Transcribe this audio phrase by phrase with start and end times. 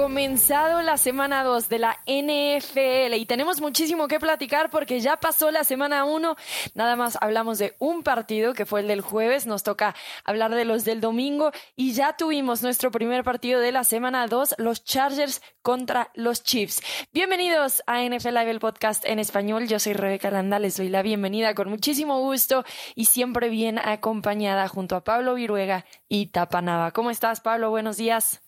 [0.00, 5.50] comenzado la semana 2 de la NFL y tenemos muchísimo que platicar porque ya pasó
[5.50, 6.36] la semana 1.
[6.74, 9.94] Nada más hablamos de un partido que fue el del jueves, nos toca
[10.24, 14.54] hablar de los del domingo y ya tuvimos nuestro primer partido de la semana 2,
[14.56, 16.80] los Chargers contra los Chiefs.
[17.12, 19.68] Bienvenidos a NFL Live, el podcast en español.
[19.68, 24.66] Yo soy Rebeca Landa, les doy la bienvenida con muchísimo gusto y siempre bien acompañada
[24.66, 26.90] junto a Pablo Viruega y Tapanava.
[26.92, 27.68] ¿Cómo estás, Pablo?
[27.68, 28.40] Buenos días.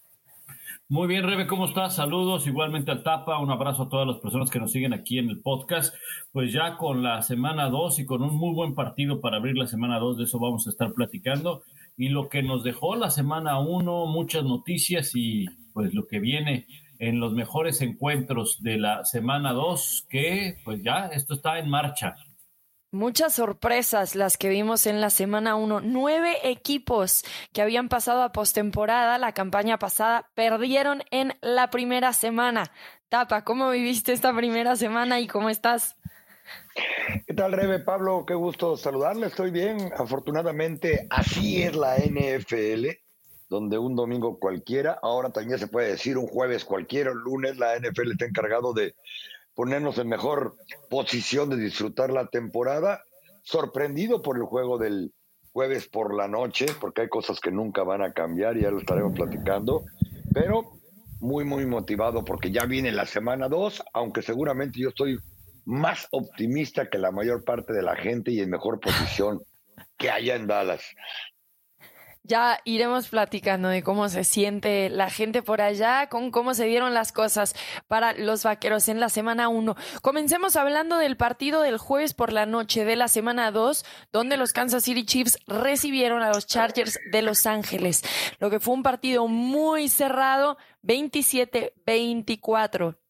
[0.92, 1.96] Muy bien, Rebe, ¿cómo estás?
[1.96, 5.30] Saludos igualmente al Tapa, un abrazo a todas las personas que nos siguen aquí en
[5.30, 5.94] el podcast.
[6.32, 9.66] Pues ya con la semana 2 y con un muy buen partido para abrir la
[9.66, 11.62] semana 2, de eso vamos a estar platicando.
[11.96, 16.66] Y lo que nos dejó la semana 1, muchas noticias y pues lo que viene
[16.98, 22.16] en los mejores encuentros de la semana 2, que pues ya esto está en marcha.
[22.94, 25.80] Muchas sorpresas las que vimos en la semana 1.
[25.80, 32.70] Nueve equipos que habían pasado a postemporada la campaña pasada perdieron en la primera semana.
[33.08, 35.96] Tapa, ¿cómo viviste esta primera semana y cómo estás?
[37.26, 37.78] ¿Qué tal, Rebe?
[37.78, 39.28] Pablo, qué gusto saludarle.
[39.28, 39.90] Estoy bien.
[39.96, 42.88] Afortunadamente, así es la NFL,
[43.48, 47.74] donde un domingo cualquiera, ahora también se puede decir un jueves cualquiera, un lunes, la
[47.74, 48.94] NFL está encargado de
[49.54, 50.56] ponernos en mejor
[50.88, 53.02] posición de disfrutar la temporada.
[53.42, 55.12] Sorprendido por el juego del
[55.52, 58.78] jueves por la noche, porque hay cosas que nunca van a cambiar y ya lo
[58.78, 59.84] estaremos platicando,
[60.32, 60.72] pero
[61.20, 65.18] muy, muy motivado porque ya viene la semana 2, aunque seguramente yo estoy
[65.64, 69.40] más optimista que la mayor parte de la gente y en mejor posición
[69.98, 70.82] que haya en Dallas.
[72.24, 76.94] Ya iremos platicando de cómo se siente la gente por allá, con cómo se dieron
[76.94, 77.56] las cosas
[77.88, 79.74] para los vaqueros en la semana 1.
[80.02, 84.52] Comencemos hablando del partido del jueves por la noche de la semana 2, donde los
[84.52, 88.04] Kansas City Chiefs recibieron a los Chargers de Los Ángeles,
[88.38, 93.01] lo que fue un partido muy cerrado, 27-24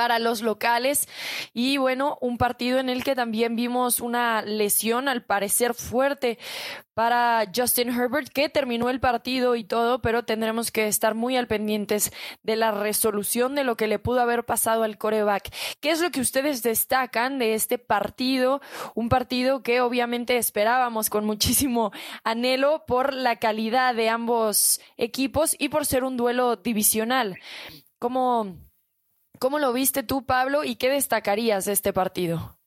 [0.00, 1.06] para los locales.
[1.52, 6.38] Y bueno, un partido en el que también vimos una lesión al parecer fuerte
[6.94, 11.48] para Justin Herbert, que terminó el partido y todo, pero tendremos que estar muy al
[11.48, 12.12] pendientes
[12.42, 15.54] de la resolución de lo que le pudo haber pasado al coreback.
[15.80, 18.62] ¿Qué es lo que ustedes destacan de este partido?
[18.94, 21.92] Un partido que obviamente esperábamos con muchísimo
[22.24, 27.36] anhelo por la calidad de ambos equipos y por ser un duelo divisional.
[27.98, 28.56] ¿Cómo,
[29.40, 32.58] ¿Cómo lo viste tú, Pablo, y qué destacarías de este partido?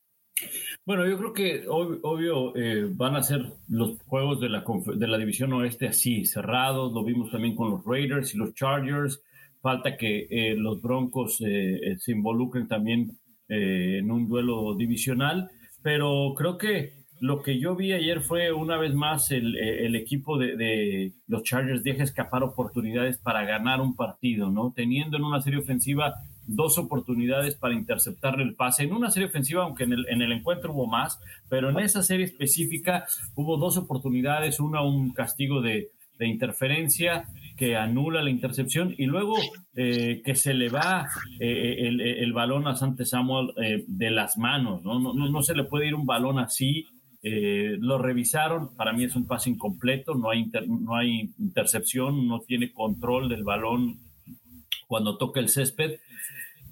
[0.87, 4.63] Bueno, yo creo que obvio, eh, van a ser los juegos de la,
[4.95, 6.91] de la división oeste así, cerrados.
[6.91, 9.21] Lo vimos también con los Raiders y los Chargers.
[9.61, 15.51] Falta que eh, los Broncos eh, se involucren también en un duelo divisional.
[15.83, 20.57] Pero creo que lo que yo vi ayer fue una vez más el, equipo de,
[20.57, 24.73] de, los Chargers deja escapar oportunidades para ganar un partido, ¿no?
[24.75, 28.83] Teniendo en una serie ofensiva dos oportunidades para interceptarle el pase.
[28.83, 32.03] En una serie ofensiva, aunque en el, en el encuentro hubo más, pero en esa
[32.03, 33.05] serie específica
[33.35, 37.25] hubo dos oportunidades, una un castigo de, interferencia
[37.57, 39.35] que anula la intercepción y luego
[39.75, 44.81] eh, que se le va eh, el, balón a Sante Samuel eh, de las manos,
[44.83, 45.01] ¿no?
[45.01, 45.43] No, ¿no?
[45.43, 46.87] se le puede ir un balón así.
[47.21, 52.71] lo revisaron, para mí es un pase incompleto, no hay, no hay intercepción, no tiene
[52.71, 53.99] control del balón
[54.87, 55.99] cuando toca el césped.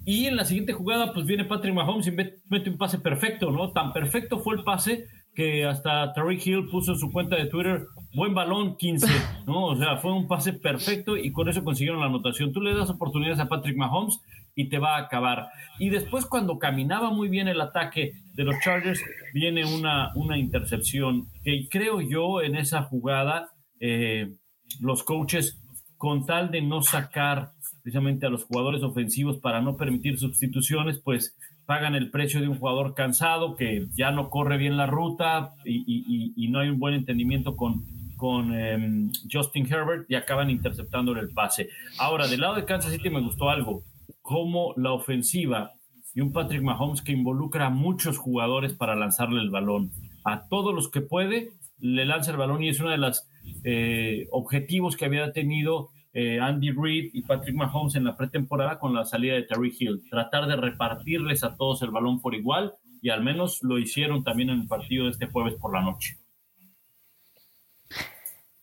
[0.06, 3.72] Y en la siguiente jugada, pues viene Patrick Mahomes y mete un pase perfecto, ¿no?
[3.72, 7.85] Tan perfecto fue el pase que hasta Tariq Hill puso en su cuenta de Twitter,
[8.13, 9.07] buen balón, 15,
[9.47, 9.66] ¿no?
[9.66, 12.51] O sea, fue un pase perfecto y con eso consiguieron la anotación.
[12.51, 14.19] Tú le das oportunidades a Patrick Mahomes
[14.56, 15.47] y te va a acabar.
[15.79, 19.01] Y después, cuando caminaba muy bien el ataque de los Chargers,
[19.34, 24.34] viene una, una intercepción que creo yo en esa jugada, eh,
[24.81, 25.61] los coaches,
[25.97, 31.35] con tal de no sacar precisamente a los jugadores ofensivos para no permitir sustituciones, pues
[31.65, 36.47] pagan el precio de un jugador cansado que ya no corre bien la ruta y,
[36.49, 37.85] no hay un buen entendimiento con,
[38.17, 41.69] con em, Justin Herbert y acaban interceptándole el pase.
[41.97, 43.84] Ahora, del lado de Kansas City me gustó algo,
[44.22, 45.72] como la ofensiva
[46.13, 49.91] y un Patrick Mahomes que involucra a muchos jugadores para lanzarle el balón.
[50.25, 53.27] A todos los que puede, le lanza el balón y es uno de los
[53.63, 58.93] eh, objetivos que había tenido eh, Andy Reid y Patrick Mahomes en la pretemporada con
[58.93, 60.03] la salida de Terry Hill.
[60.09, 64.49] Tratar de repartirles a todos el balón por igual y al menos lo hicieron también
[64.49, 66.17] en el partido de este jueves por la noche.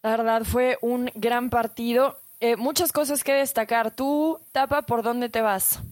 [0.03, 2.21] La verdad fue un gran partido.
[2.41, 3.95] Eh, muchas cosas que destacar.
[3.95, 5.83] Tú, Tapa, ¿por dónde te vas?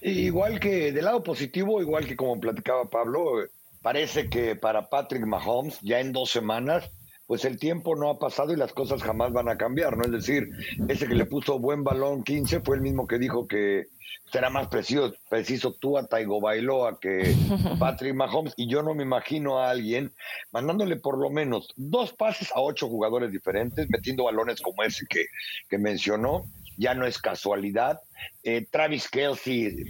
[0.00, 3.44] Igual que del lado positivo, igual que como platicaba Pablo,
[3.80, 6.90] parece que para Patrick Mahomes ya en dos semanas
[7.32, 10.04] pues el tiempo no ha pasado y las cosas jamás van a cambiar, ¿no?
[10.04, 10.50] Es decir,
[10.86, 13.86] ese que le puso buen balón 15 fue el mismo que dijo que
[14.30, 17.34] será más preciso, preciso tú a Taigo Bailoa que
[17.78, 20.12] Patrick Mahomes y yo no me imagino a alguien
[20.50, 25.24] mandándole por lo menos dos pases a ocho jugadores diferentes, metiendo balones como ese que,
[25.70, 26.44] que mencionó,
[26.76, 27.98] ya no es casualidad.
[28.42, 29.86] Eh, Travis Kelsey,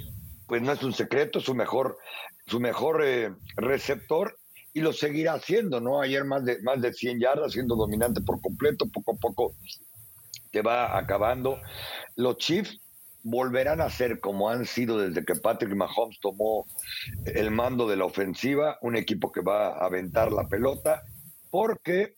[0.47, 1.99] pues no es un secreto, su mejor,
[2.47, 4.37] su mejor eh, receptor
[4.75, 6.01] y lo seguirá haciendo, ¿no?
[6.01, 9.55] Ayer más de, más de 100 yardas, siendo dominante por completo, poco a poco
[10.51, 11.59] te va acabando.
[12.17, 12.81] Los Chiefs
[13.23, 16.67] volverán a ser como han sido desde que Patrick Mahomes tomó
[17.27, 21.03] el mando de la ofensiva, un equipo que va a aventar la pelota,
[21.51, 22.15] porque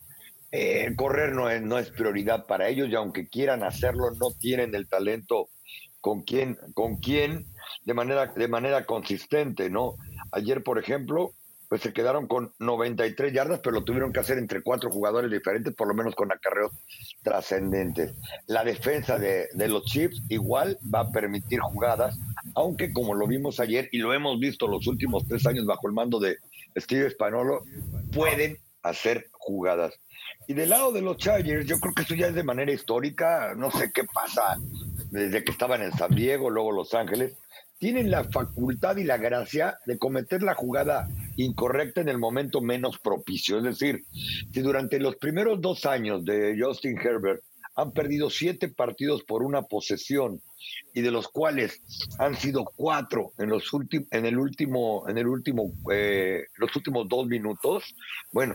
[0.50, 4.74] eh, correr no es, no es prioridad para ellos y aunque quieran hacerlo, no tienen
[4.74, 5.48] el talento
[6.00, 7.46] con quién, con quién
[7.84, 9.94] de manera, de manera consistente, ¿no?
[10.32, 11.34] Ayer, por ejemplo,
[11.68, 15.74] pues se quedaron con 93 yardas, pero lo tuvieron que hacer entre cuatro jugadores diferentes,
[15.74, 16.72] por lo menos con acarreos
[17.22, 18.14] trascendentes.
[18.46, 22.18] La defensa de, los Chiefs igual va a permitir jugadas,
[22.54, 25.94] aunque como lo vimos ayer y lo hemos visto los últimos tres años bajo el
[25.94, 26.38] mando de
[26.76, 27.62] Steve Spanolo,
[28.12, 29.94] pueden hacer jugadas.
[30.46, 33.54] Y del lado de los Chargers, yo creo que eso ya es de manera histórica,
[33.56, 34.58] no sé qué pasa
[35.10, 37.34] desde que estaban en San Diego, luego Los Ángeles,
[37.78, 42.98] tienen la facultad y la gracia de cometer la jugada incorrecta en el momento menos
[42.98, 43.58] propicio.
[43.58, 44.04] Es decir,
[44.52, 47.42] si durante los primeros dos años de Justin Herbert
[47.76, 50.40] han perdido siete partidos por una posesión
[50.92, 51.82] y de los cuales
[52.18, 57.08] han sido cuatro en los últimos en el último en el último eh, los últimos
[57.08, 57.94] dos minutos
[58.32, 58.54] bueno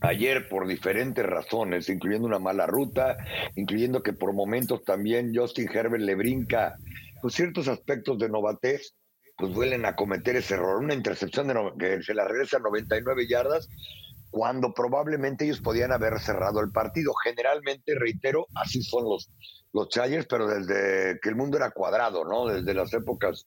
[0.00, 3.16] ayer por diferentes razones incluyendo una mala ruta
[3.54, 6.76] incluyendo que por momentos también Justin Herbert le brinca
[7.22, 8.94] pues ciertos aspectos de novatez
[9.36, 10.82] pues vuelven a cometer ese error.
[10.82, 13.68] Una intercepción de que se la regresa a 99 yardas
[14.30, 17.12] cuando probablemente ellos podían haber cerrado el partido.
[17.22, 19.30] Generalmente, reitero, así son los,
[19.72, 19.88] los
[20.28, 22.46] pero desde que el mundo era cuadrado, ¿no?
[22.46, 23.46] Desde las épocas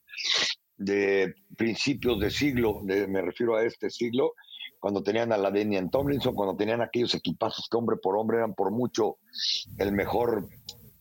[0.77, 4.33] de principios de siglo, me refiero a este siglo,
[4.79, 8.53] cuando tenían a la Denian Tomlinson, cuando tenían aquellos equipazos que hombre por hombre eran
[8.53, 9.17] por mucho
[9.77, 10.47] el mejor,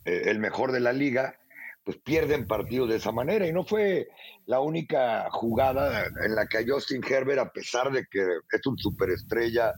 [0.04, 1.38] eh, el mejor de la liga,
[1.86, 3.46] pues pierden partidos de esa manera.
[3.46, 4.08] Y no fue
[4.46, 8.76] la única jugada en la que a Justin Herbert, a pesar de que es un
[8.76, 9.72] superestrella,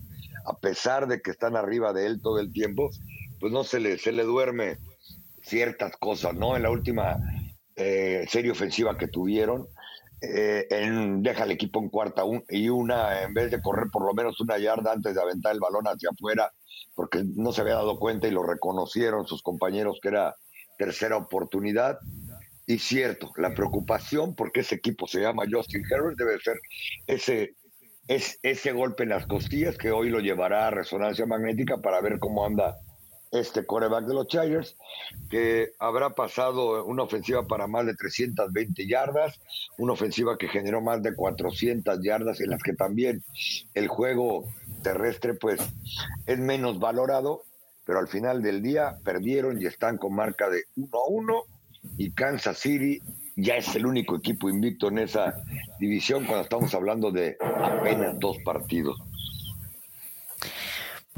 [0.47, 2.89] a pesar de que están arriba de él todo el tiempo,
[3.39, 4.79] pues no se le, se le duerme
[5.43, 6.57] ciertas cosas, ¿no?
[6.57, 7.19] En la última
[7.77, 9.69] eh, serie ofensiva que tuvieron,
[10.23, 10.67] eh,
[11.19, 14.57] deja el equipo en cuarta y una, en vez de correr por lo menos una
[14.57, 16.51] yarda antes de aventar el balón hacia afuera,
[16.95, 20.35] porque no se había dado cuenta y lo reconocieron sus compañeros que era
[20.79, 21.99] tercera oportunidad.
[22.67, 26.61] Y cierto, la preocupación, porque ese equipo se llama Justin Herbert, debe ser
[27.07, 27.55] ese,
[28.07, 32.19] es, ese golpe en las costillas que hoy lo llevará a resonancia magnética para ver
[32.19, 32.79] cómo anda
[33.31, 34.77] este coreback de los Chargers,
[35.31, 39.39] que habrá pasado una ofensiva para más de 320 yardas,
[39.77, 43.23] una ofensiva que generó más de 400 yardas, en las que también
[43.75, 44.45] el juego
[44.83, 45.61] terrestre pues
[46.27, 47.45] es menos valorado
[47.89, 51.43] pero al final del día perdieron y están con marca de 1 a 1
[51.97, 53.01] y Kansas City
[53.35, 55.43] ya es el único equipo invicto en esa
[55.81, 59.01] división cuando estamos hablando de apenas dos partidos.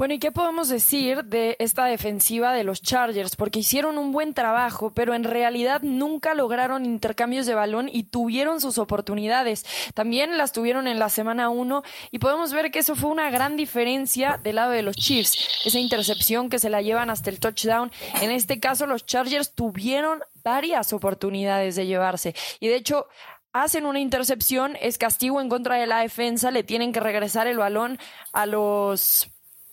[0.01, 3.35] Bueno, ¿y qué podemos decir de esta defensiva de los Chargers?
[3.35, 8.61] Porque hicieron un buen trabajo, pero en realidad nunca lograron intercambios de balón y tuvieron
[8.61, 9.63] sus oportunidades.
[9.93, 13.55] También las tuvieron en la semana 1 y podemos ver que eso fue una gran
[13.55, 15.37] diferencia del lado de los Chiefs.
[15.65, 17.91] Esa intercepción que se la llevan hasta el touchdown.
[18.23, 22.33] En este caso, los Chargers tuvieron varias oportunidades de llevarse.
[22.59, 23.05] Y de hecho,
[23.53, 27.59] hacen una intercepción, es castigo en contra de la defensa, le tienen que regresar el
[27.59, 27.99] balón
[28.33, 29.29] a los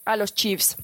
[0.08, 0.76] a los Chiefs.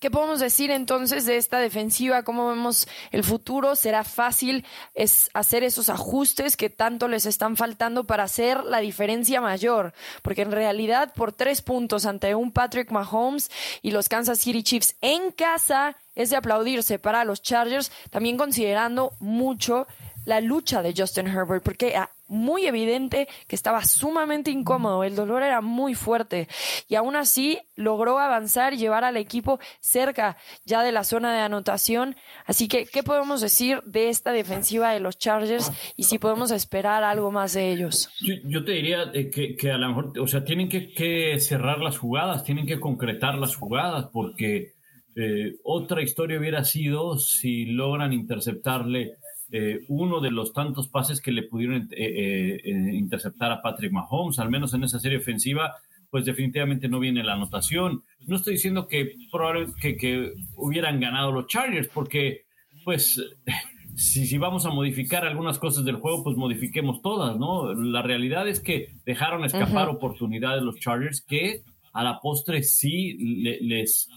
[0.00, 2.22] ¿Qué podemos decir entonces de esta defensiva?
[2.22, 3.76] ¿Cómo vemos el futuro?
[3.76, 9.40] ¿Será fácil es hacer esos ajustes que tanto les están faltando para hacer la diferencia
[9.40, 9.92] mayor?
[10.22, 13.50] Porque en realidad por tres puntos ante un Patrick Mahomes
[13.82, 19.12] y los Kansas City Chiefs en casa es de aplaudirse para los Chargers, también considerando
[19.20, 19.86] mucho
[20.28, 21.94] la lucha de Justin Herbert, porque
[22.28, 26.48] muy evidente que estaba sumamente incómodo, el dolor era muy fuerte
[26.86, 31.40] y aún así logró avanzar y llevar al equipo cerca ya de la zona de
[31.40, 32.14] anotación.
[32.44, 37.04] Así que, ¿qué podemos decir de esta defensiva de los Chargers y si podemos esperar
[37.04, 38.10] algo más de ellos?
[38.44, 42.44] Yo, te diría que, que, a lo mejor, o sea, tienen que, cerrar las jugadas,
[42.44, 44.76] tienen que concretar las jugadas porque...
[45.20, 49.16] Eh, otra historia hubiera sido si logran interceptarle
[49.50, 54.38] eh, uno de los tantos pases que le pudieron eh, eh, interceptar a Patrick Mahomes,
[54.38, 55.76] al menos en esa serie ofensiva,
[56.10, 58.02] pues definitivamente no viene la anotación.
[58.26, 62.42] No estoy diciendo que, probablemente que, hubieran ganado los Chargers, porque
[62.84, 63.22] pues
[63.96, 67.72] si, si, vamos a modificar algunas cosas del juego, pues modifiquemos todas, ¿no?
[67.72, 71.62] La realidad es que dejaron escapar oportunidades los Chargers que
[71.92, 73.14] a la postre sí
[73.60, 74.08] les,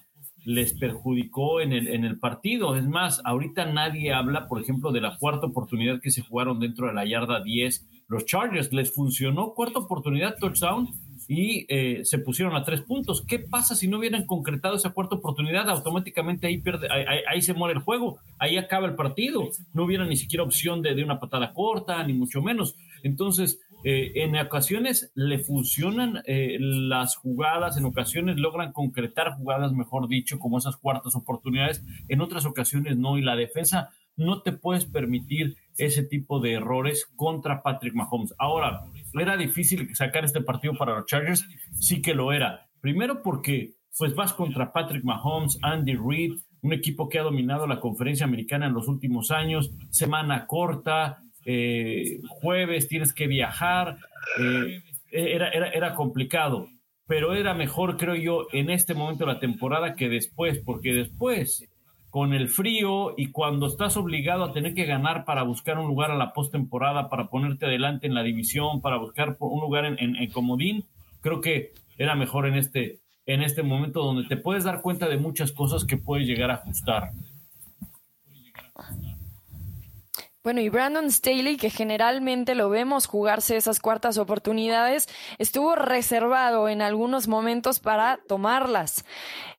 [0.43, 2.75] les perjudicó en el, en el partido.
[2.75, 6.87] Es más, ahorita nadie habla, por ejemplo, de la cuarta oportunidad que se jugaron dentro
[6.87, 7.87] de la yarda 10.
[8.07, 10.89] Los Chargers les funcionó cuarta oportunidad, touchdown,
[11.27, 13.23] y eh, se pusieron a tres puntos.
[13.25, 15.69] ¿Qué pasa si no hubieran concretado esa cuarta oportunidad?
[15.69, 19.49] Automáticamente ahí, pierde, ahí, se muere el juego, ahí acaba el partido.
[19.73, 22.75] No hubiera ni siquiera opción de, de una patada corta, ni mucho menos.
[23.03, 30.07] Entonces, eh, en ocasiones le funcionan eh, las jugadas, en ocasiones logran concretar jugadas, mejor
[30.07, 34.85] dicho, como esas cuartas oportunidades, en otras ocasiones no, y la defensa no te puedes
[34.85, 38.33] permitir ese tipo de errores contra Patrick Mahomes.
[38.37, 38.81] Ahora,
[39.13, 41.47] ¿era difícil sacar este partido para los Chargers?
[41.79, 42.67] Sí que lo era.
[42.81, 47.79] Primero porque pues vas contra Patrick Mahomes, Andy Reid, un equipo que ha dominado la
[47.79, 53.97] conferencia americana en los últimos años, semana corta, eh, jueves tienes que viajar,
[54.39, 54.81] eh,
[55.11, 56.67] era, era, era complicado,
[57.07, 61.67] pero era mejor, creo yo, en este momento de la temporada que después, porque después,
[62.09, 66.11] con el frío y cuando estás obligado a tener que ganar para buscar un lugar
[66.11, 70.15] a la postemporada, para ponerte adelante en la división, para buscar un lugar en, en,
[70.17, 70.83] en comodín,
[71.21, 75.17] creo que era mejor en este, en este momento donde te puedes dar cuenta de
[75.17, 77.11] muchas cosas que puedes llegar a ajustar.
[80.43, 85.07] Bueno, y Brandon Staley, que generalmente lo vemos jugarse esas cuartas oportunidades,
[85.37, 89.05] estuvo reservado en algunos momentos para tomarlas.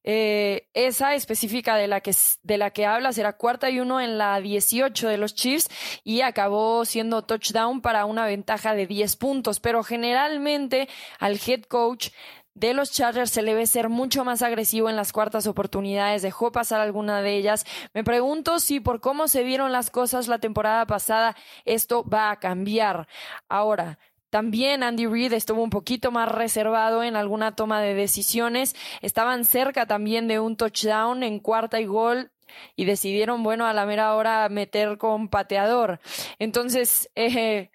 [0.02, 2.12] Eh, esa específica de la, que,
[2.42, 5.68] de la que hablas era cuarta y uno en la 18 de los Chiefs
[6.02, 9.60] y acabó siendo touchdown para una ventaja de 10 puntos.
[9.60, 10.88] Pero generalmente
[11.20, 12.08] al head coach
[12.54, 16.52] de los Chargers se le ve ser mucho más agresivo en las cuartas oportunidades, dejó
[16.52, 17.64] pasar alguna de ellas.
[17.94, 22.38] Me pregunto si por cómo se vieron las cosas la temporada pasada esto va a
[22.38, 23.08] cambiar.
[23.48, 23.98] Ahora,
[24.30, 28.74] también Andy Reid estuvo un poquito más reservado en alguna toma de decisiones.
[29.02, 32.32] Estaban cerca también de un touchdown en cuarta y gol
[32.76, 36.00] y decidieron, bueno, a la mera hora meter con pateador.
[36.38, 37.70] Entonces, eh,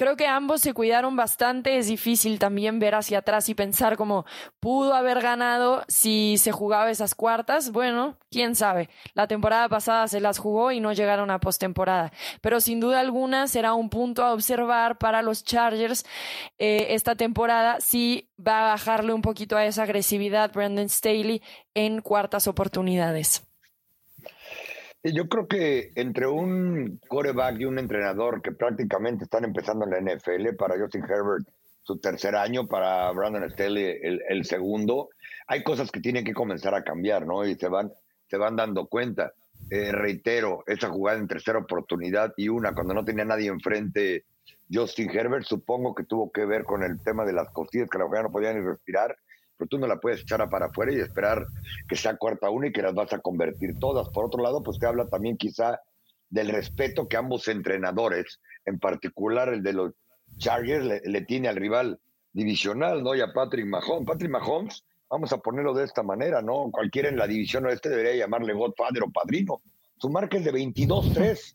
[0.00, 1.76] Creo que ambos se cuidaron bastante.
[1.76, 4.24] Es difícil también ver hacia atrás y pensar cómo
[4.58, 7.70] pudo haber ganado si se jugaba esas cuartas.
[7.70, 8.88] Bueno, quién sabe.
[9.12, 12.12] La temporada pasada se las jugó y no llegaron a postemporada.
[12.40, 16.06] Pero sin duda alguna será un punto a observar para los Chargers
[16.58, 21.42] eh, esta temporada si va a bajarle un poquito a esa agresividad Brandon Staley
[21.74, 23.49] en cuartas oportunidades.
[25.02, 30.14] Yo creo que entre un coreback y un entrenador que prácticamente están empezando en la
[30.14, 31.48] NFL, para Justin Herbert
[31.82, 35.08] su tercer año, para Brandon Staley el, segundo,
[35.46, 37.46] hay cosas que tienen que comenzar a cambiar, ¿no?
[37.46, 37.90] Y se van,
[38.28, 39.32] se van dando cuenta.
[39.70, 44.24] Eh, reitero, esa jugada en tercera oportunidad y una cuando no tenía nadie enfrente,
[44.70, 48.06] Justin Herbert, supongo que tuvo que ver con el tema de las costillas, que la
[48.06, 49.16] mujer no podía ni respirar
[49.60, 51.46] pero tú no la puedes echar para afuera y esperar
[51.86, 54.08] que sea cuarta una y que las vas a convertir todas.
[54.08, 55.78] Por otro lado, pues te habla también quizá
[56.30, 59.92] del respeto que ambos entrenadores, en particular el de los
[60.38, 62.00] Chargers, le, tiene al rival
[62.32, 63.14] divisional, ¿no?
[63.14, 64.06] Y a Patrick Mahomes.
[64.06, 66.70] Patrick Mahomes, vamos a ponerlo de esta manera, ¿no?
[66.72, 69.60] Cualquiera en la división oeste debería llamarle Godfather o Padrino.
[69.98, 71.54] Su marca es de 22-3.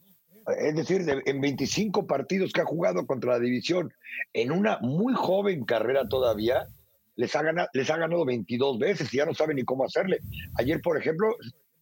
[0.59, 3.91] Es decir, en 25 partidos que ha jugado contra la división,
[4.31, 6.67] en una muy joven carrera todavía,
[7.15, 10.19] les ha, ganado, les ha ganado 22 veces y ya no saben ni cómo hacerle.
[10.57, 11.35] Ayer, por ejemplo,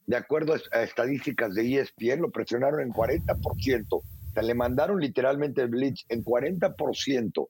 [0.05, 3.85] de acuerdo a estadísticas de ESPN, lo presionaron en 40%.
[3.91, 7.47] O sea, le mandaron literalmente el blitz en 40%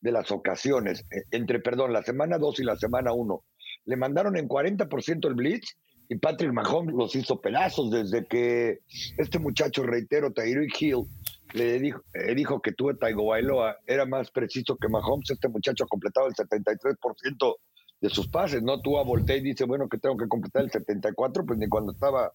[0.00, 3.42] de las ocasiones, eh, entre, perdón, la semana 2 y la semana 1.
[3.86, 5.76] Le mandaron en 40% el blitz
[6.08, 8.80] y Patrick Mahomes los hizo pedazos desde que
[9.18, 11.04] este muchacho, reitero, Tyreek Hill,
[11.52, 15.30] le dijo, eh, dijo que tuve Taigo Bailoa era más preciso que Mahomes.
[15.30, 17.56] Este muchacho ha completado el 73%
[18.00, 18.80] de sus pases, ¿no?
[18.80, 21.92] Tú a Voltaire y dice, bueno, que tengo que completar el 74%, pues ni cuando
[21.92, 22.32] estaba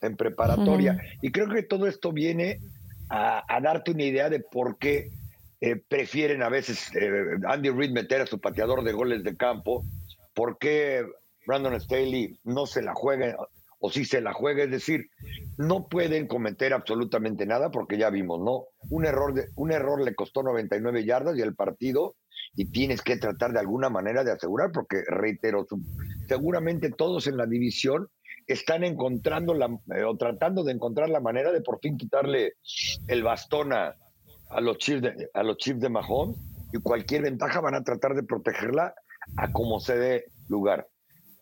[0.00, 1.00] en preparatoria.
[1.20, 2.60] Y creo que todo esto viene
[3.10, 5.10] a, darte una idea de por qué
[5.60, 7.10] eh, prefieren a veces eh,
[7.46, 9.84] Andy Reid meter a su pateador de goles de campo,
[10.34, 11.04] por qué
[11.46, 13.36] Brandon Staley no se la juega
[13.84, 15.10] o si se la juega, es decir,
[15.58, 18.66] no pueden cometer absolutamente nada porque ya vimos, ¿no?
[18.90, 22.14] Un error, de, un error le costó 99 yardas y el partido
[22.54, 25.66] y tienes que tratar de alguna manera de asegurar porque, reitero,
[26.28, 28.08] seguramente todos en la división
[28.46, 32.54] están encontrando la, eh, o tratando de encontrar la manera de por fin quitarle
[33.08, 33.96] el bastón a,
[34.60, 36.36] los Chiefs de, a los de Mahomes
[36.72, 38.94] y cualquier ventaja van a tratar de protegerla
[39.36, 40.86] a como se dé lugar.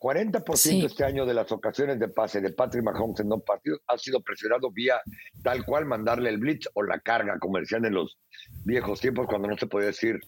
[0.01, 3.99] 40% este año de las ocasiones de pase de Patrick Mahomes en dos partidos ha
[3.99, 4.99] sido presionado vía
[5.43, 8.17] tal cual mandarle el blitz o la carga, como decían en los
[8.65, 10.19] viejos tiempos cuando no se podía decir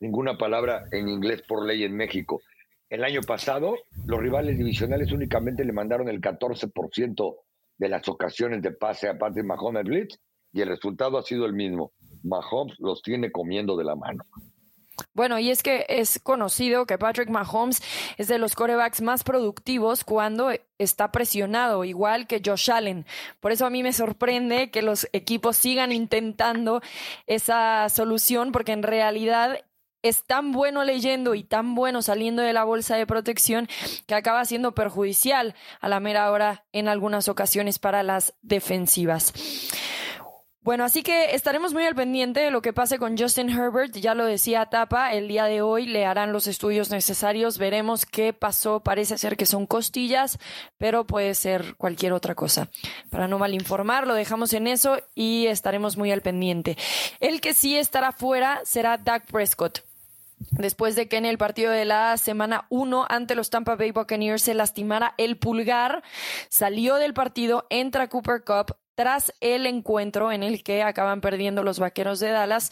[0.00, 2.42] ninguna palabra en inglés por ley en México.
[2.90, 7.36] El año pasado, los rivales divisionales únicamente le mandaron el 14%
[7.78, 10.18] de las ocasiones de pase a Patrick Mahomes blitz
[10.52, 11.92] y el resultado ha sido el mismo.
[12.22, 14.24] Mahomes los tiene comiendo de la mano.
[15.14, 17.82] Bueno, y es que es conocido que Patrick Mahomes
[18.18, 23.06] es de los corebacks más productivos cuando está presionado, igual que Josh Allen.
[23.40, 26.82] Por eso a mí me sorprende que los equipos sigan intentando
[27.26, 29.60] esa solución, porque en realidad
[30.02, 33.68] es tan bueno leyendo y tan bueno saliendo de la bolsa de protección
[34.06, 39.32] que acaba siendo perjudicial a la mera hora en algunas ocasiones para las defensivas.
[40.64, 43.96] Bueno, así que estaremos muy al pendiente de lo que pase con Justin Herbert.
[43.96, 47.58] Ya lo decía Tapa, el día de hoy le harán los estudios necesarios.
[47.58, 48.78] Veremos qué pasó.
[48.78, 50.38] Parece ser que son costillas,
[50.78, 52.68] pero puede ser cualquier otra cosa.
[53.10, 56.78] Para no mal informar, lo dejamos en eso y estaremos muy al pendiente.
[57.18, 59.80] El que sí estará fuera será Doug Prescott
[60.50, 64.42] después de que en el partido de la semana 1 ante los Tampa Bay Buccaneers
[64.42, 66.02] se lastimara el pulgar,
[66.48, 71.78] salió del partido, entra Cooper Cup, tras el encuentro en el que acaban perdiendo los
[71.78, 72.70] Vaqueros de Dallas.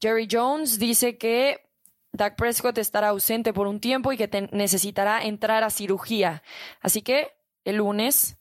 [0.00, 1.70] Jerry Jones dice que
[2.12, 6.42] Dak Prescott estará ausente por un tiempo y que necesitará entrar a cirugía.
[6.80, 7.32] Así que
[7.64, 8.39] el lunes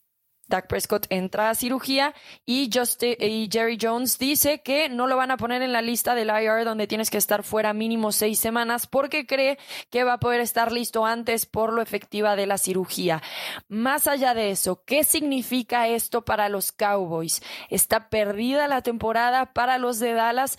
[0.50, 2.13] Dak Prescott entra a cirugía
[2.46, 6.29] y, y, Jerry Jones dice que no lo van a poner en la lista del
[6.29, 9.58] IR donde tienes que estar fuera mínimo seis semanas porque cree
[9.89, 13.22] que va a poder estar listo antes por lo efectiva de la cirugía.
[13.68, 17.41] Más allá de eso, ¿qué significa esto para los Cowboys?
[17.70, 20.58] Está perdida la temporada para los de Dallas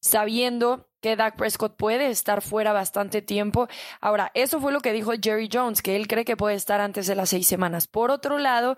[0.00, 3.68] sabiendo que Dak Prescott puede estar fuera bastante tiempo.
[4.00, 7.06] Ahora, eso fue lo que dijo Jerry Jones, que él cree que puede estar antes
[7.06, 7.86] de las seis semanas.
[7.86, 8.76] Por otro lado,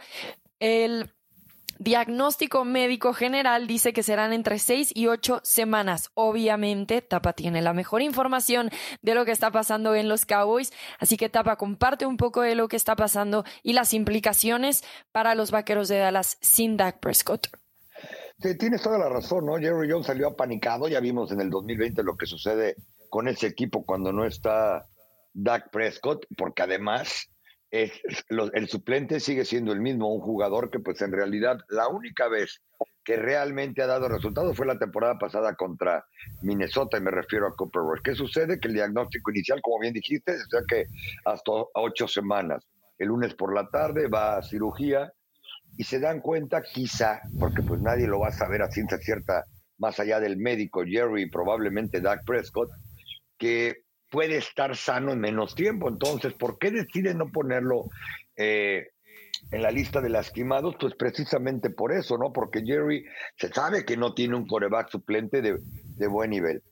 [0.58, 1.12] el
[1.78, 6.10] diagnóstico médico general dice que serán entre seis y ocho semanas.
[6.14, 8.70] Obviamente, Tapa tiene la mejor información
[9.02, 12.54] de lo que está pasando en los Cowboys, así que Tapa comparte un poco de
[12.54, 14.82] lo que está pasando y las implicaciones
[15.12, 17.63] para los vaqueros de Dallas sin Dak Prescott.
[18.38, 19.56] Tienes toda la razón, ¿no?
[19.56, 22.76] Jerry Jones salió apanicado, ya vimos en el 2020 lo que sucede
[23.08, 24.86] con ese equipo cuando no está
[25.32, 27.30] Dak Prescott, porque además
[27.70, 32.60] el suplente sigue siendo el mismo, un jugador que pues en realidad la única vez
[33.04, 36.04] que realmente ha dado resultados fue la temporada pasada contra
[36.42, 38.00] Minnesota y me refiero a Cooper Rush.
[38.02, 38.60] ¿Qué sucede?
[38.60, 40.86] Que el diagnóstico inicial, como bien dijiste, es que
[41.24, 42.66] hasta ocho semanas.
[42.98, 45.12] El lunes por la tarde va a cirugía
[45.76, 49.44] y se dan cuenta quizá, porque pues nadie lo va a saber a ciencia cierta
[49.78, 52.70] más allá del médico Jerry y probablemente Doug Prescott,
[53.38, 55.88] que puede estar sano en menos tiempo.
[55.88, 57.86] Entonces, ¿por qué decide no ponerlo
[58.36, 58.86] eh,
[59.50, 60.76] en la lista de lastimados?
[60.78, 62.32] Pues precisamente por eso, ¿no?
[62.32, 63.04] Porque Jerry
[63.36, 66.62] se sabe que no tiene un coreback suplente de, buen nivel.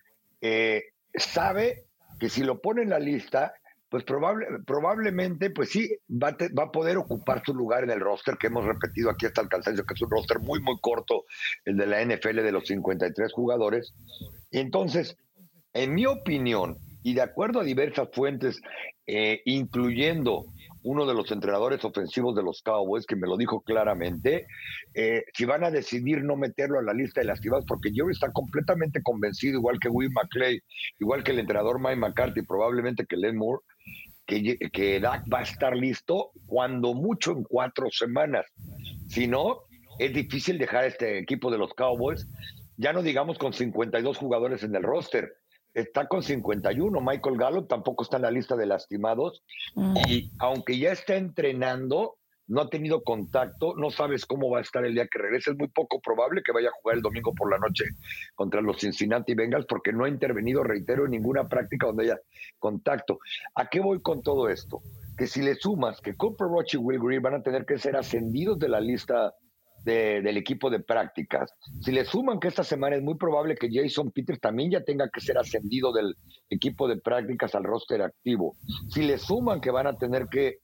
[0.40, 0.84] Eh,
[1.14, 1.86] sabe
[2.20, 3.54] que si lo pone en la lista,
[3.92, 8.00] pues probable, probablemente, pues sí, va a, va a, poder ocupar su lugar en el
[8.00, 11.24] roster que hemos repetido aquí hasta el cansancio, que es un roster muy, muy corto,
[11.66, 13.92] el de la NFL de los 53 jugadores.
[14.50, 15.18] Y entonces,
[15.74, 18.62] en mi opinión, y de acuerdo a diversas fuentes,
[19.06, 20.46] eh, incluyendo
[20.84, 24.46] uno de los entrenadores ofensivos de los Cowboys, que me lo dijo claramente,
[24.94, 28.32] eh, si van a decidir no meterlo a la lista de lastimados, porque Jerry está
[28.32, 30.60] completamente convencido, igual que Will McClay,
[30.98, 33.60] igual que el entrenador Mike McCarthy, probablemente que Len Moore,
[34.26, 38.46] que, que Dak va a estar listo cuando mucho en cuatro semanas.
[39.08, 39.62] Si no,
[39.98, 42.26] es difícil dejar este equipo de los Cowboys,
[42.76, 45.32] ya no digamos con 52 jugadores en el roster,
[45.74, 47.00] está con 51.
[47.00, 49.42] Michael Gallup tampoco está en la lista de lastimados.
[49.74, 49.96] Mm.
[50.08, 52.16] Y aunque ya está entrenando,
[52.52, 55.52] no ha tenido contacto, no sabes cómo va a estar el día que regrese.
[55.52, 57.84] Es muy poco probable que vaya a jugar el domingo por la noche
[58.34, 62.20] contra los Cincinnati Bengals porque no ha intervenido, reitero, en ninguna práctica donde haya
[62.58, 63.20] contacto.
[63.54, 64.82] ¿A qué voy con todo esto?
[65.16, 67.96] Que si le sumas que Cooper Roach y Will Green van a tener que ser
[67.96, 69.34] ascendidos de la lista
[69.82, 71.52] del equipo de prácticas.
[71.80, 75.08] Si le suman que esta semana es muy probable que Jason Peters también ya tenga
[75.08, 76.14] que ser ascendido del
[76.50, 78.54] equipo de prácticas al roster activo.
[78.88, 80.58] Si le suman que van a tener que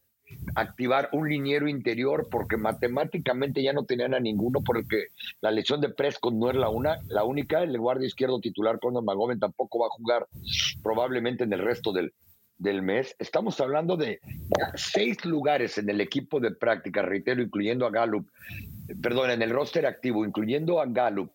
[0.54, 5.08] activar un liniero interior porque matemáticamente ya no tenían a ninguno porque
[5.40, 9.04] la lesión de Prescott no es la una, la única, el guardia izquierdo titular Conor
[9.04, 10.26] McGovern tampoco va a jugar
[10.82, 12.12] probablemente en el resto del,
[12.58, 13.14] del mes.
[13.18, 14.20] Estamos hablando de
[14.74, 18.28] seis lugares en el equipo de práctica, reitero, incluyendo a Gallup,
[19.00, 21.30] perdón, en el roster activo, incluyendo a Gallup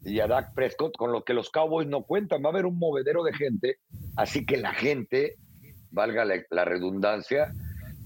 [0.00, 2.42] y a Dak Prescott, con lo que los Cowboys no cuentan.
[2.42, 3.78] Va a haber un movedero de gente,
[4.16, 5.34] así que la gente
[5.90, 7.52] valga la, redundancia,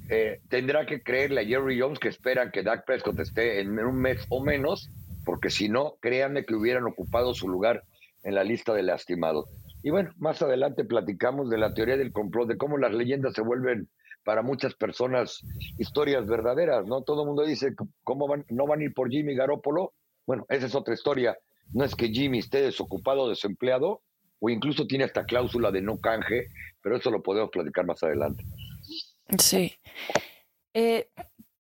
[0.08, 3.96] eh, tendrá que creerle a Jerry Jones que esperan que Dak Prescott esté en un
[3.96, 4.90] mes o menos,
[5.24, 7.84] porque si no, créanme que hubieran ocupado su lugar
[8.24, 9.48] en la lista de lastimados.
[9.82, 13.42] Y bueno, más adelante platicamos de la teoría del complot, de cómo las leyendas se
[13.42, 13.88] vuelven
[14.24, 15.40] para muchas personas
[15.78, 17.02] historias verdaderas, ¿no?
[17.02, 19.94] Todo el mundo dice, ¿cómo van, no van a ir por Jimmy Garoppolo?
[20.26, 21.36] Bueno, esa es otra historia.
[21.72, 24.02] No es que Jimmy esté desocupado, desempleado,
[24.38, 26.46] o incluso tiene esta cláusula de no canje,
[26.82, 28.44] pero eso lo podemos platicar más adelante.
[29.38, 29.78] Sí.
[30.74, 31.10] Eh,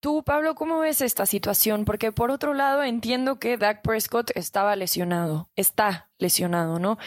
[0.00, 1.85] tú, Pablo, ¿cómo ves esta situación?
[1.85, 6.98] Porque por otro lado entiendo que Dak Prescott estaba lesionado, está lesionado, ¿no?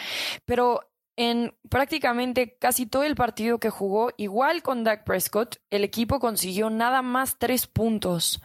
[0.44, 6.18] Pero en prácticamente casi todo el partido que jugó, igual con Dak Prescott, el equipo
[6.18, 8.40] consiguió nada más tres puntos.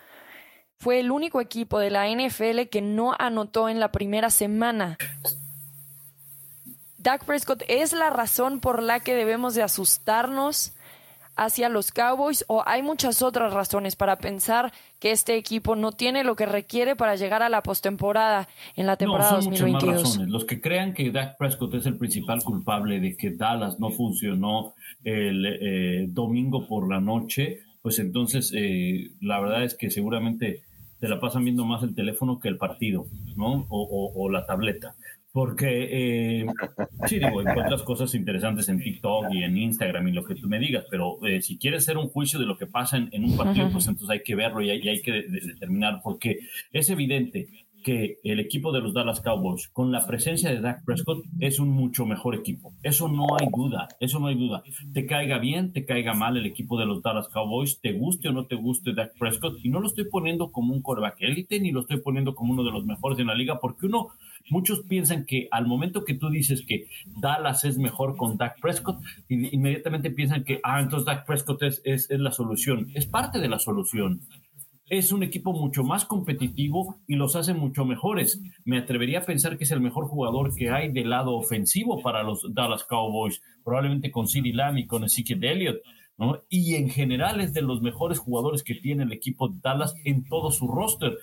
[0.77, 4.97] Fue el único equipo de la NFL que no anotó en la primera semana.
[6.97, 10.73] Dak Prescott es la razón por la que debemos de asustarnos
[11.35, 16.23] hacia los Cowboys o hay muchas otras razones para pensar que este equipo no tiene
[16.23, 19.83] lo que requiere para llegar a la postemporada en la temporada no, son 2022.
[19.83, 20.29] Muchas razones.
[20.29, 24.73] Los que crean que Dak Prescott es el principal culpable de que Dallas no funcionó
[25.03, 30.63] el eh, domingo por la noche, pues entonces eh, la verdad es que seguramente
[30.99, 33.67] te la pasan viendo más el teléfono que el partido, ¿no?
[33.69, 34.95] o la tableta.
[35.35, 36.45] Porque, eh,
[37.07, 40.59] sí, digo, encuentras cosas interesantes en TikTok y en Instagram y lo que tú me
[40.59, 43.69] digas, pero eh, si quieres hacer un juicio de lo que pasa en, un partido,
[43.69, 46.39] pues entonces hay que verlo y hay, que determinar, porque
[46.71, 47.49] es evidente
[47.85, 51.69] que el equipo de los Dallas Cowboys, con la presencia de Dak Prescott, es un
[51.69, 52.73] mucho mejor equipo.
[52.81, 54.63] Eso no hay duda, eso no hay duda.
[54.91, 58.31] Te caiga bien, te caiga mal el equipo de los Dallas Cowboys, te guste o
[58.31, 61.71] no te guste Dak Prescott, y no lo estoy poniendo como un coreback élite, ni
[61.71, 64.07] lo estoy poniendo como uno de los mejores en la liga, porque uno,
[64.49, 68.97] muchos piensan que al momento que tú dices que Dallas es mejor con Dak Prescott,
[69.29, 72.87] inmediatamente piensan que, ah, entonces Dak Prescott es, es, es la solución.
[72.95, 74.21] Es parte de la solución
[74.87, 78.41] es un equipo mucho más competitivo y los hace mucho mejores.
[78.63, 82.23] Me atrevería a pensar que es el mejor jugador que hay del lado ofensivo para
[82.23, 85.77] los Dallas Cowboys, probablemente con CeeDee Lamb y con Ezekiel Elliott.
[86.17, 86.41] ¿no?
[86.49, 90.23] Y en general es de los mejores jugadores que tiene el equipo de Dallas en
[90.23, 91.17] todo su roster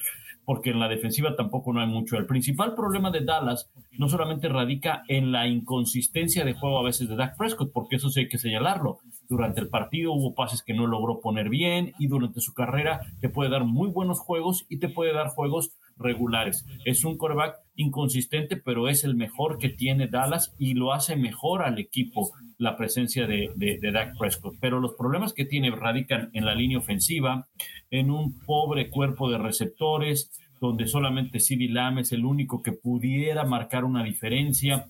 [0.45, 2.17] porque en la defensiva tampoco no hay mucho.
[2.17, 7.09] El principal problema de Dallas no solamente radica en la inconsistencia de juego a veces
[7.09, 8.99] de Dak Prescott, porque eso sí hay que señalarlo.
[9.33, 13.31] Durante el partido hubo pases que no logró poner bien y durante su carrera te
[13.31, 16.67] puede dar muy buenos juegos y te puede dar juegos regulares.
[16.85, 21.63] Es un quarterback inconsistente, pero es el mejor que tiene Dallas y lo hace mejor
[21.63, 24.57] al equipo la presencia de, Dak Prescott.
[24.61, 27.49] Pero los problemas que tiene radican en la línea ofensiva,
[27.91, 33.45] en un pobre cuerpo de receptores, donde solamente CeeDee Lamb es el único que pudiera
[33.45, 34.89] marcar una diferencia,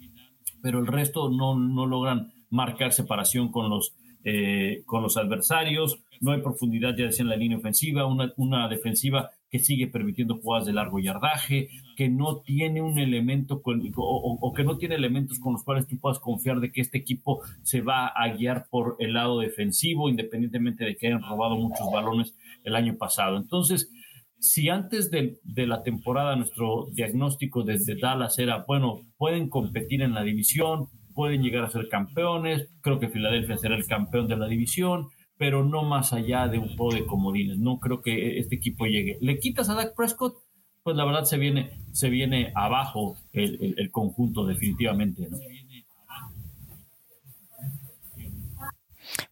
[0.61, 5.99] pero el resto no, no logran marcar separación con los, eh, con los adversarios.
[6.21, 10.39] No hay profundidad, ya decía, en la línea ofensiva, una, una defensiva que sigue permitiendo
[10.39, 15.53] jugadas de largo yardaje, que no tiene un elemento o, que no tiene elementos con
[15.53, 19.13] los cuales tú puedas confiar de que este equipo se va a guiar por el
[19.13, 23.37] lado defensivo, independientemente de que hayan robado muchos balones el año pasado.
[23.37, 23.91] Entonces,
[24.39, 30.15] si antes de, de, la temporada nuestro diagnóstico desde Dallas era, bueno, pueden competir en
[30.15, 34.47] la división, pueden llegar a ser campeones, creo que Filadelfia será el campeón de la
[34.47, 37.59] división, pero no más allá de un juego de comodines.
[37.59, 39.19] No creo que este equipo llegue.
[39.21, 40.37] Le quitas a Dak Prescott,
[40.83, 45.29] pues la verdad se viene, se viene abajo el, el conjunto definitivamente.
[45.31, 45.39] ¿no?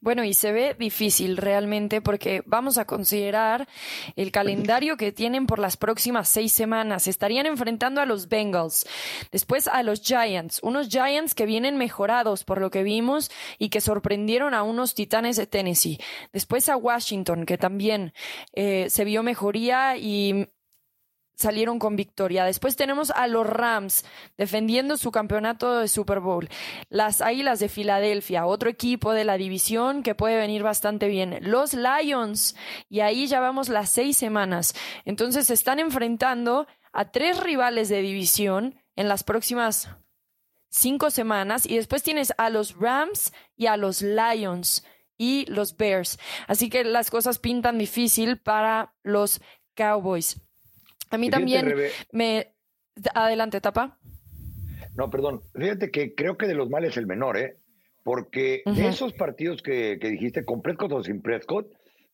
[0.00, 3.68] Bueno, y se ve difícil realmente porque vamos a considerar
[4.16, 7.06] el calendario que tienen por las próximas seis semanas.
[7.06, 8.86] Estarían enfrentando a los Bengals,
[9.32, 13.80] después a los Giants, unos Giants que vienen mejorados por lo que vimos y que
[13.80, 15.98] sorprendieron a unos Titanes de Tennessee.
[16.32, 18.12] Después a Washington, que también
[18.54, 20.48] eh, se vio mejoría y
[21.40, 22.44] salieron con victoria.
[22.44, 24.04] Después tenemos a los Rams
[24.36, 26.48] defendiendo su campeonato de Super Bowl.
[26.88, 31.38] Las Águilas de Filadelfia, otro equipo de la división que puede venir bastante bien.
[31.40, 32.54] Los Lions,
[32.88, 34.74] y ahí ya vamos las seis semanas.
[35.04, 39.88] Entonces se están enfrentando a tres rivales de división en las próximas
[40.68, 41.66] cinco semanas.
[41.66, 44.84] Y después tienes a los Rams y a los Lions
[45.16, 46.18] y los Bears.
[46.46, 49.40] Así que las cosas pintan difícil para los
[49.74, 50.40] Cowboys.
[51.10, 51.74] A mí también
[52.12, 52.54] me...
[53.14, 53.98] Adelante, tapa.
[54.94, 55.40] No, perdón.
[55.54, 57.56] Fíjate que creo que de los males el menor, ¿eh?
[58.02, 61.66] Porque de esos partidos que, dijiste, con Prescott o sin Prescott,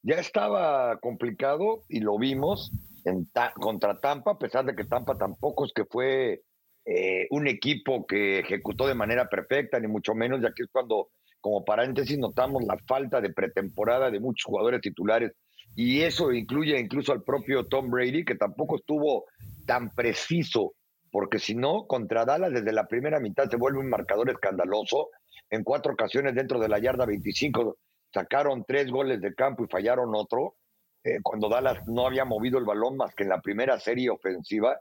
[0.02, 2.72] ya estaba complicado y lo vimos
[3.04, 6.42] en contra Tampa, a pesar de que Tampa tampoco es que fue
[6.85, 11.09] eh, un equipo que ejecutó de manera perfecta, ni mucho menos, ya que es cuando
[11.46, 15.30] como paréntesis, notamos la falta de pretemporada de muchos jugadores titulares
[15.74, 19.26] y eso incluye incluso al propio Tom Brady, que tampoco estuvo
[19.66, 20.74] tan preciso,
[21.11, 25.09] porque si no, contra Dallas desde la primera mitad se vuelve un marcador escandaloso.
[25.50, 27.79] En cuatro ocasiones dentro de la yarda 25
[28.12, 30.57] sacaron tres goles de campo y fallaron otro,
[31.05, 34.79] eh, cuando Dallas no había movido el balón más que en la primera serie ofensiva.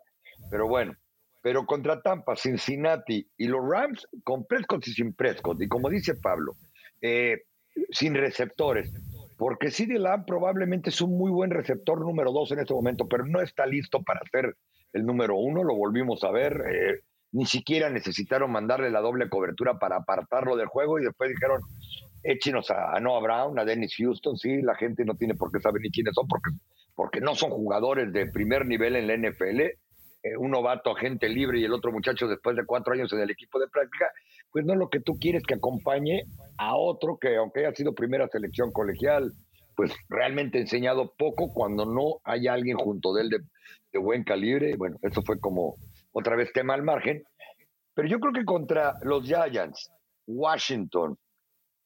[0.49, 0.95] Pero bueno,
[1.41, 6.15] pero contra Tampa, Cincinnati y los Rams, con Prescott y sin Prescott, y como dice
[6.15, 6.53] Pablo,
[7.01, 7.43] eh,
[7.91, 8.91] sin receptores,
[9.37, 13.25] porque CD Lamb probablemente es un muy buen receptor número dos en este momento, pero
[13.25, 14.55] no está listo para ser
[14.93, 17.01] el número uno, lo volvimos a ver, eh,
[17.33, 21.61] ni siquiera necesitaron mandarle la doble cobertura para apartarlo del juego y después dijeron,
[22.23, 25.81] échenos a, Noah Brown, a Dennis Houston, sí, la gente no tiene por qué saber
[25.81, 26.51] ni quiénes son, porque,
[26.95, 29.61] porque no son jugadores de primer nivel en la NFL,
[30.25, 33.29] eh, un novato agente libre y el otro muchacho después de cuatro años en el
[33.29, 34.07] equipo de práctica,
[34.51, 36.23] pues no lo que tú quieres que acompañe
[36.57, 39.33] a otro que aunque haya sido primera selección colegial,
[39.75, 44.75] pues realmente enseñado poco cuando no hay alguien junto de él de, buen calibre.
[44.75, 45.75] Bueno, eso fue como
[46.11, 47.23] otra vez tema al margen.
[47.93, 49.91] Pero yo creo que contra los Giants,
[50.25, 51.17] Washington,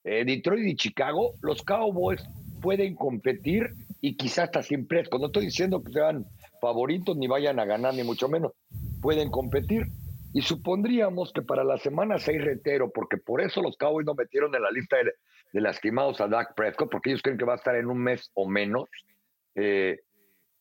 [0.06, 2.24] eh, Detroit y Chicago, los Cowboys
[2.62, 3.68] pueden competir
[4.00, 5.20] y quizás hasta sin Prescott.
[5.20, 6.26] No estoy diciendo que sean
[6.60, 8.54] favoritos ni vayan a ganar, ni mucho menos.
[9.02, 9.88] Pueden competir.
[10.34, 14.54] Y supondríamos que para la semana 6 retero, porque por eso los Cowboys no metieron
[14.54, 17.76] en la lista de, lastimados a Dak Prescott, porque ellos creen que va a estar
[17.76, 18.88] en un mes o menos.
[19.56, 20.00] Eh,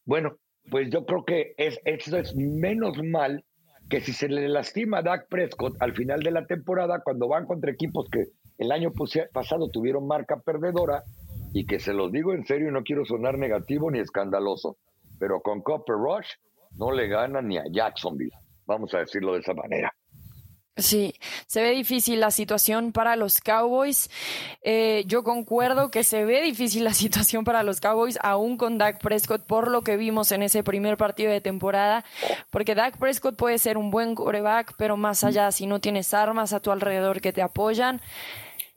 [0.06, 0.36] bueno,
[0.70, 3.44] pues yo creo que es, eso es menos mal
[3.90, 7.46] que si se le lastima a Dak Prescott al final de la temporada, cuando van
[7.46, 8.24] contra equipos que
[8.58, 8.92] el año
[9.32, 11.04] pasado tuvieron marca perdedora,
[11.52, 14.76] y que se los digo en serio y no quiero sonar negativo ni escandaloso,
[15.18, 16.28] pero con Copper Rush
[16.78, 18.32] no le ganan ni a Jacksonville,
[18.66, 19.92] vamos a decirlo de esa manera.
[20.78, 21.14] Sí,
[21.48, 24.08] se ve difícil la situación para los Cowboys.
[24.62, 29.00] Eh, yo concuerdo que se ve difícil la situación para los Cowboys, aún con Dak
[29.00, 32.04] Prescott, por lo que vimos en ese primer partido de temporada,
[32.50, 36.52] porque Dak Prescott puede ser un buen coreback, pero más allá, si no tienes armas
[36.52, 38.00] a tu alrededor que te apoyan,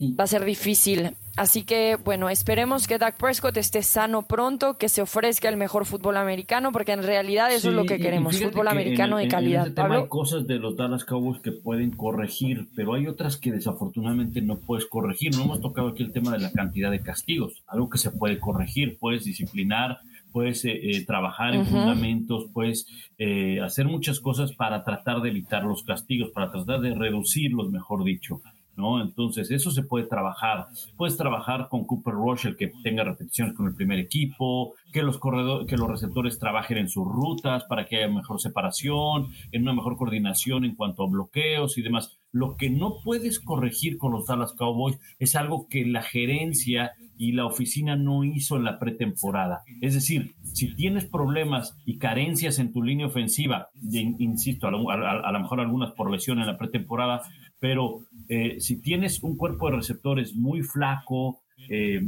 [0.01, 1.15] va a ser difícil.
[1.37, 5.85] Así que, bueno, esperemos que Dak Prescott esté sano pronto, que se ofrezca el mejor
[5.85, 9.67] fútbol americano, porque en realidad eso es lo que queremos, fútbol americano de calidad.
[9.67, 14.41] Este hay cosas de los Dallas Cowboys que pueden corregir, pero hay otras que desafortunadamente
[14.41, 15.35] no puedes corregir.
[15.35, 18.39] No hemos tocado aquí el tema de la cantidad de castigos, algo que se puede
[18.39, 19.99] corregir, puedes disciplinar,
[20.31, 22.87] puedes eh, eh, trabajar en fundamentos, puedes
[23.17, 28.03] eh, hacer muchas cosas para tratar de evitar los castigos, para tratar de reducirlos, mejor
[28.03, 28.41] dicho.
[28.81, 29.01] ¿No?
[29.01, 30.67] Entonces, eso se puede trabajar.
[30.97, 35.67] Puedes trabajar con Cooper Rush, que tenga repeticiones con el primer equipo, que los corredores,
[35.67, 39.95] que los receptores trabajen en sus rutas para que haya mejor separación, en una mejor
[39.95, 42.17] coordinación en cuanto a bloqueos y demás.
[42.33, 47.33] Lo que no puedes corregir con los Dallas Cowboys es algo que la gerencia y
[47.33, 49.61] la oficina no hizo en la pretemporada.
[49.79, 55.31] Es decir, si tienes problemas y carencias en tu línea ofensiva, insisto, a lo, a
[55.31, 57.21] lo mejor algunas por lesión en la pretemporada,
[57.61, 62.01] pero eh, si tienes un cuerpo de receptores muy flaco, eh,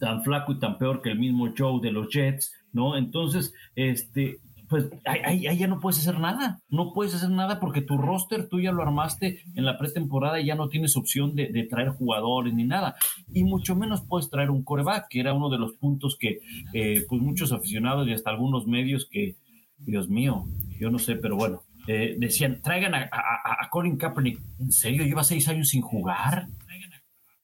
[0.00, 2.96] tan flaco y tan peor que el mismo Joe de los Jets, ¿no?
[2.96, 7.96] Entonces, este, pues ahí, ya no puedes hacer nada, no puedes hacer nada porque tu
[7.96, 11.90] roster tú ya lo armaste en la pretemporada y ya no tienes opción de, traer
[11.90, 12.96] jugadores ni nada,
[13.32, 16.40] y mucho menos puedes traer un coreback, que era uno de los puntos que
[16.74, 19.36] eh, pues muchos aficionados y hasta algunos medios que,
[19.78, 20.44] Dios mío,
[20.78, 24.40] yo no sé, pero bueno, eh, decían, traigan a, Colin Kaepernick.
[24.58, 25.04] ¿En serio?
[25.04, 26.46] ¿Lleva seis años sin jugar?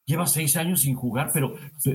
[0.04, 1.54] Lleva seis años sin jugar, pero...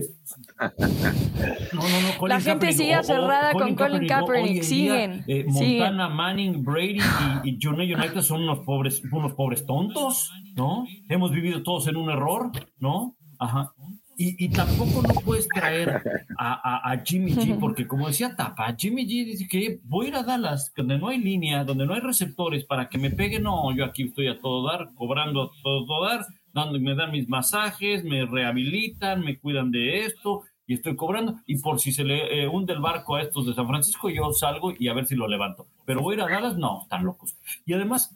[1.73, 2.17] No, no, no.
[2.17, 4.63] Colin la gente sigue cerrada con Colin Kaepernick.
[4.63, 5.23] siguen.
[5.27, 6.99] Eh, Montana, Manning, Brady
[7.43, 10.85] y, y United son unos pobres, unos pobres tontos, ¿no?
[11.09, 13.15] Hemos vivido todos en un error, ¿no?
[13.39, 13.71] Ajá.
[14.17, 16.03] Y, tampoco no puedes traer
[16.37, 20.23] a, Jimmy G, porque como decía Tapa, Jimmy G dice que voy a ir a
[20.23, 23.43] Dallas, donde no hay línea, donde no hay receptores para que me peguen.
[23.43, 27.27] No, yo aquí estoy a todo dar, cobrando a todo, dar, dando, me dan mis
[27.29, 31.39] masajes, me rehabilitan, me cuidan de esto y estoy cobrando.
[31.47, 34.31] Y por si se le eh, hunde el barco a estos de San Francisco, yo
[34.33, 35.67] salgo y a ver si lo levanto.
[35.85, 37.35] Pero voy a ir a Dallas, no, están locos.
[37.65, 38.13] Y además,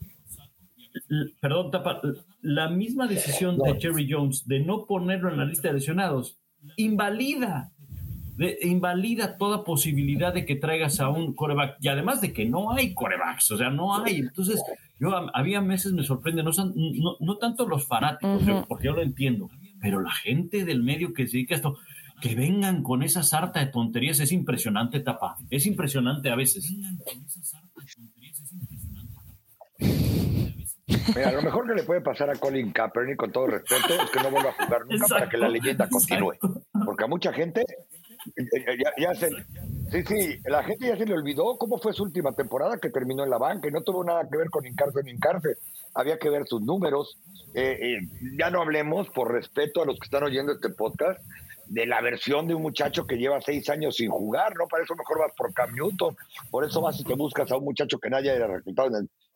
[1.41, 2.01] perdón, Tapa,
[2.45, 6.37] la misma decisión de Jerry Jones de no ponerlo en la lista de lesionados
[6.77, 7.71] invalida,
[8.61, 11.77] invalida toda posibilidad de que traigas a un coreback.
[11.81, 14.17] Y además de que no hay corebacks, o sea, no hay.
[14.17, 14.61] Entonces,
[14.99, 16.51] yo había meses, me sorprende, no,
[17.19, 19.49] no, tanto los fanáticos, porque yo lo entiendo,
[19.81, 21.77] pero la gente del medio que se dedica a esto,
[22.21, 25.35] que vengan con esa sarta de tonterías, es impresionante, Tapa.
[25.49, 26.71] Es impresionante a veces.
[31.13, 34.19] Mira, lo mejor que le puede pasar a Colin Kaepernick, con todo respeto, es que
[34.21, 36.35] no vuelva a jugar nunca para que la leyenda continúe.
[36.85, 37.63] Porque a mucha gente
[38.35, 39.29] eh, eh, ya, ya se,
[39.91, 43.23] sí, sí, la gente ya se le olvidó cómo fue su última temporada que terminó
[43.23, 45.57] en la banca y no tuvo nada que ver con Incarce en Incarce.
[45.93, 47.17] Había que ver sus números.
[47.53, 47.99] Eh,
[48.37, 51.19] ya no hablemos, por respeto a los que están oyendo este podcast,
[51.67, 54.67] de la versión de un muchacho que lleva seis años sin jugar, ¿no?
[54.67, 56.15] Para eso mejor vas por Cam Newton,
[56.51, 58.89] por eso vas y te buscas a un muchacho que nadie haya resultado.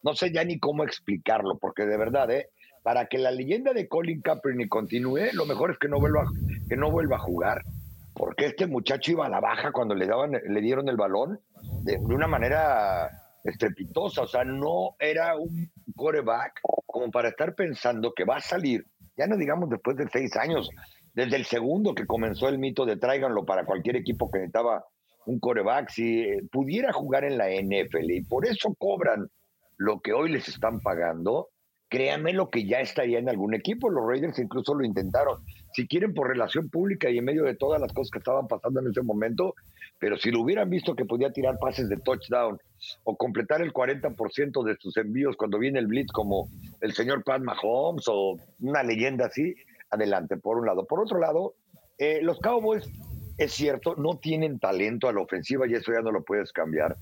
[0.04, 2.50] No sé ya ni cómo explicarlo, porque de verdad, ¿eh?
[2.84, 6.26] Para que la leyenda de Colin Kaepernick continúe, lo mejor es que no vuelva,
[6.70, 7.64] que no vuelva a jugar,
[8.14, 11.40] porque este muchacho iba a la baja cuando le, daban, le dieron el balón
[11.84, 13.10] de, de una manera
[13.44, 18.86] estrepitosa, o sea, no era un coreback como para estar pensando que va a salir,
[19.18, 20.70] ya no digamos después de seis años,
[21.20, 24.86] desde el segundo que comenzó el mito de tráiganlo para cualquier equipo que necesitaba
[25.26, 29.28] un coreback, si eh, pudiera jugar en la NFL y por eso cobran
[29.76, 31.50] lo que hoy les están pagando,
[31.90, 33.90] créanme lo que ya estaría en algún equipo.
[33.90, 35.44] Los Raiders incluso lo intentaron.
[35.74, 38.80] Si quieren por relación pública y en medio de todas las cosas que estaban pasando
[38.80, 39.56] en ese momento,
[40.00, 42.58] pero si lo hubieran visto que podía tirar pases de touchdown
[43.04, 46.48] o completar el 40% de sus envíos cuando viene el blitz como
[46.80, 49.54] el señor Pat Mahomes o una leyenda así,
[49.90, 50.86] adelante, por un lado.
[50.86, 51.56] Por otro lado,
[51.98, 52.90] eh, los Cowboys,
[53.38, 56.96] es cierto, no tienen talento a la ofensiva y eso ya no lo puedes cambiar.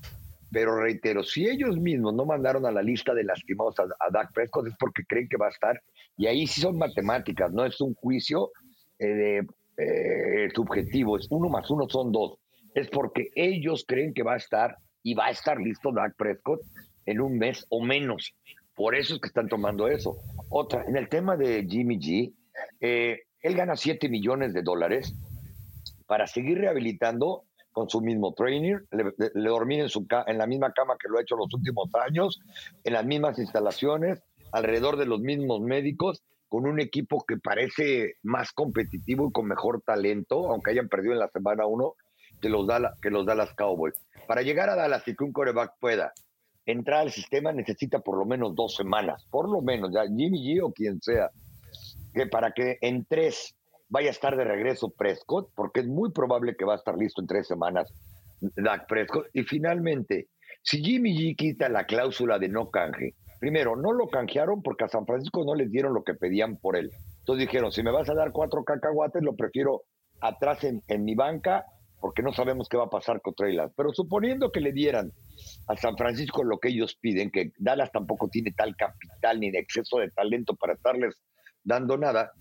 [0.50, 4.66] Pero reitero, si ellos mismos no mandaron a la lista de lastimados a, Dak Prescott
[4.66, 5.80] es porque creen que va a estar.
[6.16, 8.50] Y ahí sí son matemáticas, no es un juicio
[8.98, 9.42] eh,
[9.76, 12.38] eh, subjetivo, es uno más uno son dos.
[12.74, 16.60] Es porque ellos creen que va a estar y va a estar listo Dak Prescott
[17.06, 18.34] en un mes o menos.
[18.74, 20.16] Por eso es que están tomando eso.
[20.50, 22.32] Otra, en el tema de Jimmy G,
[22.80, 25.14] eh, él gana 7 millones de dólares
[26.06, 30.96] para seguir rehabilitando con su mismo trainer, le, dormir en, su, en la misma cama
[31.00, 32.40] que lo ha hecho los últimos años,
[32.82, 38.52] en las mismas instalaciones, alrededor de los mismos médicos, con un equipo que parece más
[38.52, 41.94] competitivo y con mejor talento, aunque hayan perdido en la semana 1,
[42.40, 42.66] que los,
[43.02, 43.94] que los Dallas Cowboys.
[44.26, 46.12] Para llegar a Dallas y que un coreback pueda
[46.66, 50.62] entrar al sistema necesita por lo menos dos semanas, por lo menos, ya Jimmy G
[50.62, 51.30] o quien sea,
[52.18, 53.56] que para que en tres
[53.88, 57.20] vaya a estar de regreso Prescott, porque es muy probable que va a estar listo
[57.20, 57.94] en tres semanas
[58.40, 59.28] Dak Prescott.
[59.32, 60.26] Y finalmente,
[60.62, 64.88] si Jimmy G quita la cláusula de no canje, primero, no lo canjearon porque a
[64.88, 66.90] San Francisco no les dieron lo que pedían por él.
[67.20, 69.82] Entonces dijeron, si me vas a dar cuatro cacahuates, lo prefiero
[70.20, 71.64] atrás en, mi banca
[72.00, 73.56] porque no sabemos qué va a pasar con Trey.
[73.76, 75.12] Pero suponiendo que le dieran
[75.68, 79.60] a San Francisco lo que ellos piden, que Dallas tampoco tiene tal capital ni de
[79.60, 81.16] exceso de talento para estarles
[81.68, 82.32] dando nada,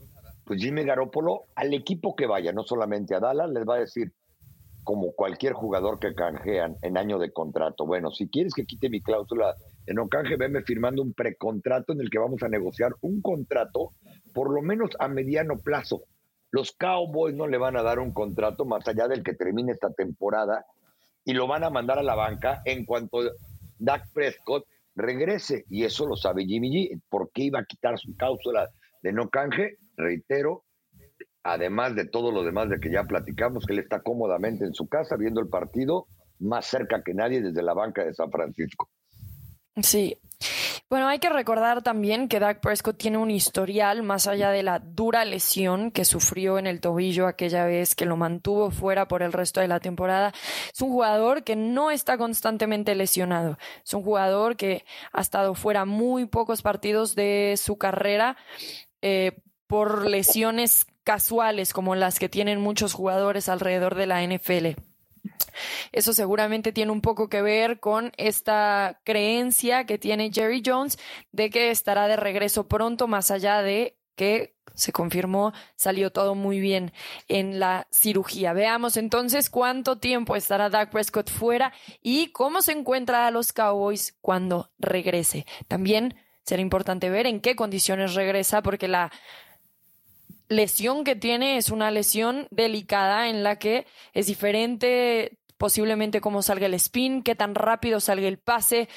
[0.45, 4.13] pues Jimmy Garoppolo al equipo que vaya, no solamente a Dallas, les va a decir,
[4.85, 9.01] como cualquier jugador que canjean en año de contrato, bueno, si quieres que quite mi
[9.01, 9.53] cláusula
[9.85, 13.91] de no canje, venme firmando un precontrato en el que vamos a negociar un contrato
[14.33, 16.03] por lo menos a mediano plazo.
[16.51, 19.91] Los Cowboys no le van a dar un contrato más allá del que termine esta
[19.91, 20.65] temporada
[21.25, 23.19] y lo van a mandar a la banca en cuanto
[23.77, 25.65] Dak Prescott regrese.
[25.69, 27.01] Y eso lo sabe Jimmy G.
[27.09, 28.69] ¿Por qué iba a quitar su cláusula
[29.11, 29.77] no canje?
[29.95, 30.65] Reitero,
[31.43, 34.87] además de todo lo demás de que ya platicamos, que él está cómodamente en su
[34.87, 36.07] casa viendo el partido
[36.39, 38.89] más cerca que nadie desde la banca de San Francisco.
[39.81, 40.17] Sí.
[40.89, 44.79] Bueno, hay que recordar también que Dak Prescott tiene un historial más allá de la
[44.79, 49.33] dura lesión que sufrió en el tobillo aquella vez que lo mantuvo fuera por el
[49.33, 50.31] resto de la temporada.
[50.73, 53.57] Es un jugador que no está constantemente lesionado.
[53.85, 58.37] Es un jugador que ha estado fuera muy pocos partidos de su carrera
[59.01, 64.79] eh, por lesiones casuales como las que tienen muchos jugadores alrededor de la NFL.
[65.91, 70.97] Eso seguramente tiene un poco que ver con esta creencia que tiene Jerry Jones
[71.31, 76.59] de que estará de regreso pronto, más allá de que se confirmó, salió todo muy
[76.59, 76.91] bien
[77.27, 78.53] en la cirugía.
[78.53, 84.17] Veamos entonces cuánto tiempo estará Dak Prescott fuera y cómo se encuentra a los Cowboys
[84.21, 85.45] cuando regrese.
[85.67, 86.15] También
[86.47, 89.11] será importante ver en qué condiciones regresa, porque la
[90.47, 96.67] lesión que tiene es una lesión delicada en la que es diferente posiblemente cómo salga
[96.67, 98.89] el spin, qué tan rápido salga el pase,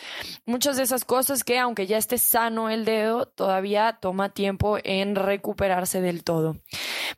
[0.47, 5.17] muchas de esas cosas que aunque ya esté sano el dedo, todavía toma tiempo en
[5.17, 6.57] recuperarse del todo.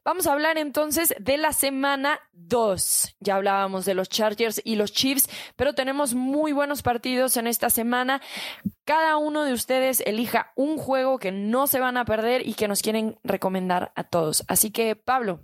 [0.04, 3.16] Vamos a hablar entonces de la semana 2.
[3.20, 7.70] Ya hablábamos de los Chargers y los Chiefs, pero tenemos muy buenos partidos en esta
[7.70, 8.20] semana.
[8.84, 12.68] Cada uno de ustedes elija un juego que no se van a perder y que
[12.68, 14.44] nos quieren recomendar a todos.
[14.48, 15.40] Así que, Pablo,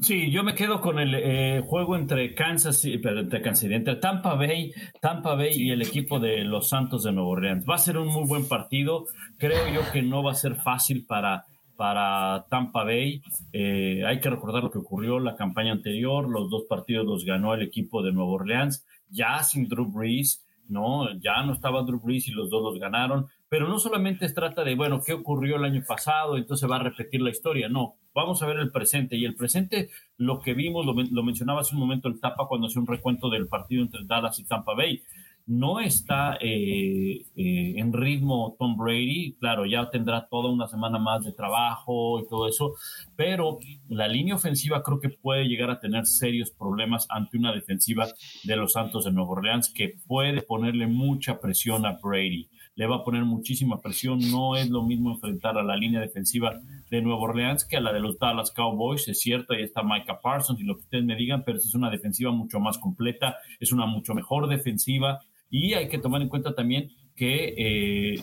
[0.00, 4.72] Sí, yo me quedo con el eh, juego entre Kansas, entre Kansas entre Tampa Bay,
[4.98, 7.66] Tampa Bay y el equipo de los Santos de Nueva Orleans.
[7.68, 9.04] Va a ser un muy buen partido.
[9.36, 11.44] Creo yo que no va a ser fácil para,
[11.76, 13.20] para Tampa Bay.
[13.52, 16.26] Eh, hay que recordar lo que ocurrió la campaña anterior.
[16.30, 20.42] Los dos partidos los ganó el equipo de Nueva Orleans, ya sin Drew Brees.
[20.70, 21.12] ¿no?
[21.18, 24.62] Ya no estaba Drew Brees y los dos los ganaron, pero no solamente se trata
[24.62, 26.36] de, bueno, ¿qué ocurrió el año pasado?
[26.36, 29.16] Entonces va a repetir la historia, no, vamos a ver el presente.
[29.16, 32.80] Y el presente, lo que vimos, lo, mencionaba hace un momento el Tapa cuando hacía
[32.80, 35.02] un recuento del partido entre Dallas y Tampa Bay.
[35.46, 41.24] No está eh, eh, en ritmo Tom Brady, claro, ya tendrá toda una semana más
[41.24, 42.74] de trabajo y todo eso,
[43.16, 48.06] pero la línea ofensiva creo que puede llegar a tener serios problemas ante una defensiva
[48.44, 52.48] de los Santos de Nueva Orleans que puede ponerle mucha presión a Brady
[52.80, 54.20] le va a poner muchísima presión.
[54.30, 56.58] No es lo mismo enfrentar a la línea defensiva
[56.90, 59.06] de Nueva Orleans que a la de los Dallas Cowboys.
[59.06, 61.90] Es cierto, ahí está Micah Parsons y lo que ustedes me digan, pero es una
[61.90, 65.20] defensiva mucho más completa, es una mucho mejor defensiva.
[65.50, 68.22] Y hay que tomar en cuenta también que eh,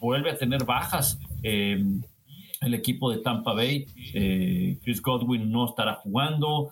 [0.00, 1.18] vuelve a tener bajas.
[1.42, 1.84] Eh,
[2.60, 6.70] el equipo de Tampa Bay, eh, Chris Godwin no estará jugando,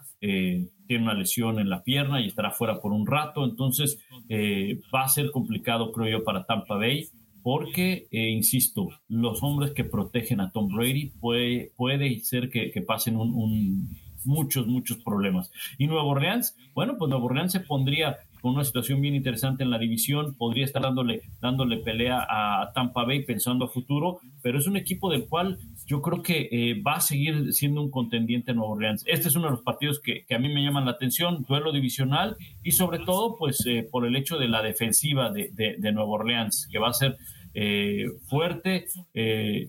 [0.90, 5.04] tiene una lesión en la pierna y estará fuera por un rato, entonces eh, va
[5.04, 7.06] a ser complicado, creo yo, para Tampa Bay,
[7.44, 13.16] porque, eh, insisto, los hombres que protegen a Tom Brady puede, puede ser que, pasen
[13.16, 15.52] un, muchos, muchos problemas.
[15.78, 19.70] Y Nuevo Orleans, bueno, pues Nuevo Orleans se pondría con una situación bien interesante en
[19.70, 24.66] la división, podría estar dándole, dándole pelea a Tampa Bay pensando a futuro, pero es
[24.66, 28.58] un equipo del cual yo creo que eh, va a seguir siendo un contendiente en
[28.58, 29.04] Nueva Orleans.
[29.06, 32.36] Este es uno de los partidos que, a mí me llaman la atención, duelo divisional
[32.62, 36.68] y sobre todo pues eh, por el hecho de la defensiva de, de, Nueva Orleans,
[36.70, 37.16] que va a ser
[37.54, 38.86] eh, fuerte.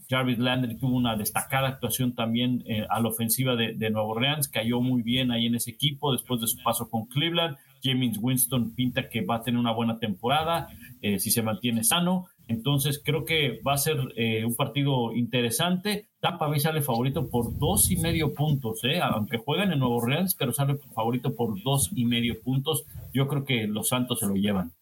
[0.10, 4.80] Jarvis Landry tuvo una destacada actuación también a la ofensiva de, de Nueva Orleans, cayó
[4.80, 7.58] muy bien ahí en ese equipo después de su paso con Cleveland.
[7.82, 10.68] James Winston pinta que va a tener una buena temporada
[11.02, 12.28] eh, si se mantiene sano.
[12.48, 16.08] Entonces creo que va a ser eh, un partido interesante.
[16.20, 20.36] Tampa Bay sale favorito por dos y medio puntos, eh, aunque juegan en Nuevo Orleans,
[20.36, 22.84] pero sale favorito por dos y medio puntos.
[23.14, 24.74] Yo creo que los Santos se lo llevan.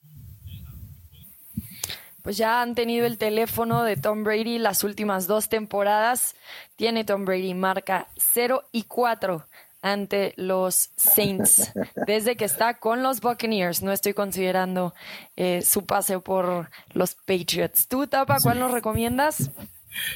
[2.22, 6.36] Pues ya han tenido el teléfono de Tom Brady las últimas dos temporadas.
[6.76, 9.46] Tiene Tom Brady marca 0 y 4
[9.82, 11.72] ante los Saints
[12.06, 13.82] desde que está con los Buccaneers.
[13.82, 14.94] No estoy considerando
[15.36, 17.88] eh, su pase por los Patriots.
[17.88, 19.52] ¿Tú, Tapa, cuál nos recomiendas?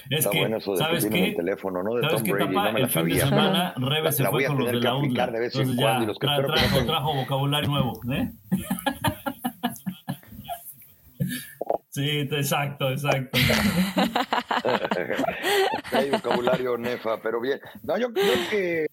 [0.09, 1.95] Es que, bueno eso de ¿sabes que el teléfono, ¿no?
[1.95, 4.95] De Tom Brady, no me fin de semana, Rebe se fue con los de la
[4.95, 5.27] UDLA.
[5.27, 8.31] De vez en ya, los que trajo, trajo vocabulario nuevo, ¿eh?
[11.89, 13.37] Sí, exacto, exacto.
[15.91, 17.59] Hay vocabulario nefa, pero bien.
[17.83, 18.87] No, yo creo que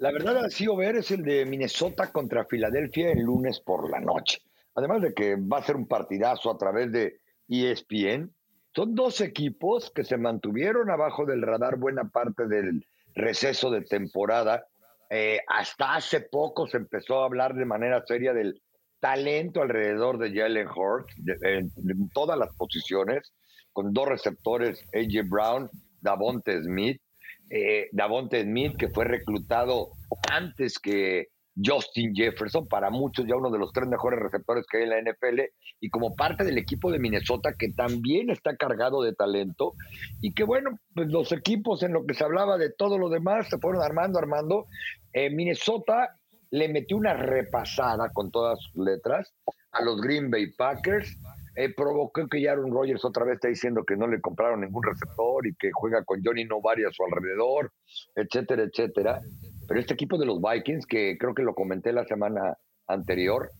[0.00, 4.38] la verdad, sido ver es el de Minnesota contra Filadelfia el lunes por la noche.
[4.74, 8.32] Además de que va a ser un partidazo a través de ESPN.
[8.74, 14.64] Son dos equipos que se mantuvieron abajo del radar buena parte del receso de temporada.
[15.10, 18.62] Eh, hasta hace poco se empezó a hablar de manera seria del
[19.00, 23.34] talento alrededor de Jalen Hurts en, todas las posiciones,
[23.74, 25.68] con dos receptores, AJ Brown,
[26.00, 27.02] Davonte Smith
[27.50, 29.90] eh, Davonte Smith, que fue reclutado
[30.30, 31.28] antes que
[31.62, 35.00] Justin Jefferson, para muchos ya uno de los tres mejores receptores que hay en la
[35.00, 35.40] NFL,
[35.80, 39.74] y como parte del equipo de Minnesota, que también está cargado de talento,
[40.20, 43.48] y que bueno, pues los equipos en lo que se hablaba de todo lo demás
[43.48, 44.66] se fueron armando, armando.
[45.12, 46.16] Eh, Minnesota
[46.50, 49.32] le metió una repasada con todas sus letras
[49.72, 51.16] a los Green Bay Packers,
[51.64, 55.46] eh, provocó que Aaron Rodgers otra vez está diciendo que no le compraron ningún receptor
[55.46, 57.72] y que juega con Johnny Novari a su alrededor,
[58.14, 59.20] etcétera, etcétera.
[59.68, 62.56] Pero este equipo de los Vikings, que creo que lo comenté la semana
[62.86, 63.50] anterior,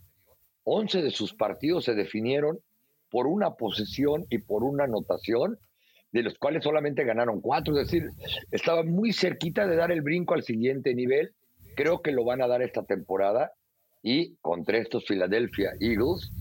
[0.64, 2.58] 11 de sus partidos se definieron
[3.10, 5.58] por una posesión y por una anotación,
[6.12, 8.08] de los cuales solamente ganaron cuatro, es decir,
[8.50, 11.34] estaba muy cerquita de dar el brinco al siguiente nivel.
[11.76, 13.52] Creo que lo van a dar esta temporada
[14.02, 16.32] y contra estos Philadelphia Eagles,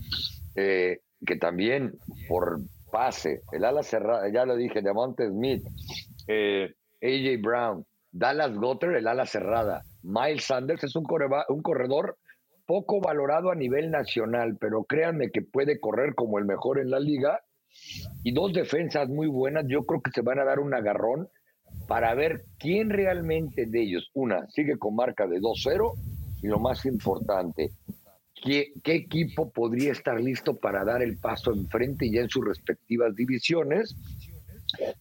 [0.56, 1.92] eh, que también
[2.28, 2.60] por
[2.90, 5.62] pase, el ala cerrada, ya lo dije, Monte Smith,
[6.26, 11.06] eh, AJ Brown, Dallas Gotter, el ala cerrada, Miles Sanders es un,
[11.48, 12.16] un corredor
[12.66, 17.00] poco valorado a nivel nacional, pero créanme que puede correr como el mejor en la
[17.00, 17.40] liga.
[18.22, 21.28] Y dos defensas muy buenas, yo creo que se van a dar un agarrón
[21.88, 25.92] para ver quién realmente de ellos, una, sigue con marca de 2-0
[26.42, 27.70] y lo más importante,
[28.42, 33.94] ¿Qué, equipo podría estar listo para dar el paso enfrente ya en sus respectivas divisiones?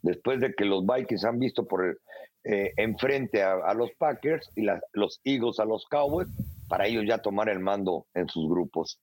[0.02, 2.00] Después de que los Vikings han visto por
[2.44, 6.28] eh, enfrente a, los Packers y los Eagles a los Cowboys
[6.68, 9.00] para ellos ya tomar el mando en sus grupos.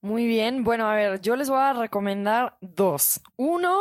[0.00, 3.20] Muy bien, bueno, a ver, yo les voy a recomendar dos.
[3.36, 3.80] Uno,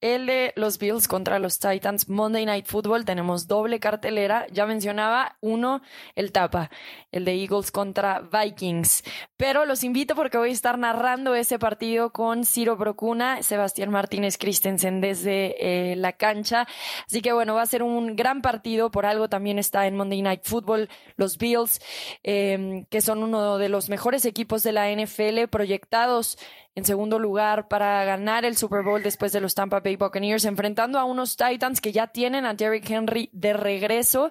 [0.00, 4.46] el de los Bills contra los Titans, Monday Night Football, tenemos doble cartelera.
[4.52, 5.82] Ya mencionaba uno,
[6.14, 6.70] el tapa,
[7.10, 9.02] el de Eagles contra Vikings.
[9.36, 14.38] Pero los invito porque voy a estar narrando ese partido con Ciro Procuna, Sebastián Martínez
[14.38, 16.66] Christensen desde eh, la cancha.
[17.06, 18.90] Así que bueno, va a ser un gran partido.
[18.90, 21.80] Por algo también está en Monday Night Football los Bills,
[22.22, 26.38] em, que son uno de los mejores equipos de la NFL proyectados
[26.78, 31.00] en segundo lugar para ganar el Super Bowl después de los Tampa Bay Buccaneers, enfrentando
[31.00, 34.30] a unos Titans que ya tienen a Derrick Henry de regreso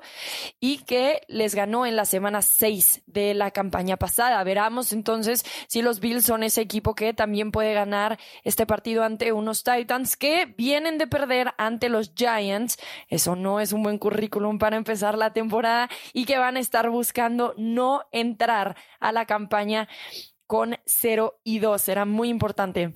[0.61, 4.41] y que les ganó en la semana 6 de la campaña pasada.
[4.45, 9.33] Veramos entonces si los Bills son ese equipo que también puede ganar este partido ante
[9.33, 12.77] unos Titans que vienen de perder ante los Giants.
[13.09, 16.89] Eso no es un buen currículum para empezar la temporada y que van a estar
[16.89, 19.89] buscando no entrar a la campaña
[20.47, 21.81] con 0 y 2.
[21.81, 22.93] Será muy importante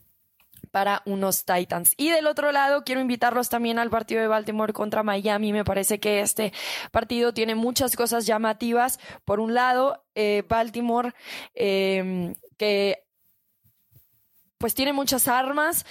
[0.72, 1.94] para unos Titans.
[1.98, 5.54] Y del otro lado, quiero invitarlos también al partido de Baltimore contra Miami.
[5.54, 6.54] Me parece que este
[6.92, 9.00] partido tiene muchas cosas llamativas.
[9.26, 11.14] Por un lado, eh, Baltimore,
[11.54, 13.04] eh, que
[14.58, 15.86] pues tiene muchas armas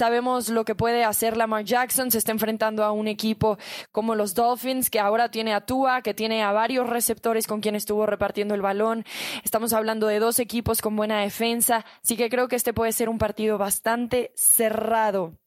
[0.00, 2.10] Sabemos lo que puede hacer Lamar Jackson.
[2.10, 3.58] Se está enfrentando a un equipo
[3.92, 7.74] como los Dolphins, que ahora tiene a Tua, que tiene a varios receptores con quien
[7.74, 9.04] estuvo repartiendo el balón.
[9.44, 11.84] Estamos hablando de dos equipos con buena defensa.
[12.02, 15.39] Así que creo que este puede ser un partido bastante cerrado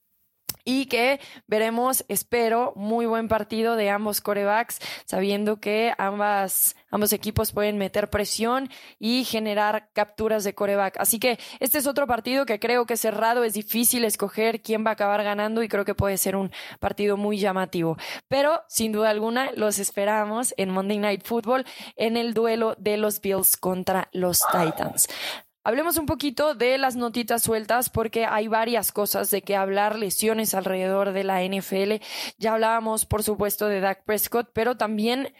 [0.65, 7.51] y que veremos, espero, muy buen partido de ambos corebacks, sabiendo que ambas, ambos equipos
[7.51, 10.97] pueden meter presión y generar capturas de coreback.
[10.99, 14.91] Así que este es otro partido que creo que cerrado, es difícil escoger quién va
[14.91, 17.97] a acabar ganando y creo que puede ser un partido muy llamativo.
[18.27, 23.21] Pero sin duda alguna los esperamos en Monday Night Football en el duelo de los
[23.21, 25.07] Bills contra los Titans.
[25.65, 30.53] Hablemos un poquito de las notitas sueltas porque hay varias cosas de que hablar, lesiones
[30.53, 32.03] alrededor de la NFL.
[32.37, 35.33] Ya hablábamos, por supuesto, de Dak Prescott, pero también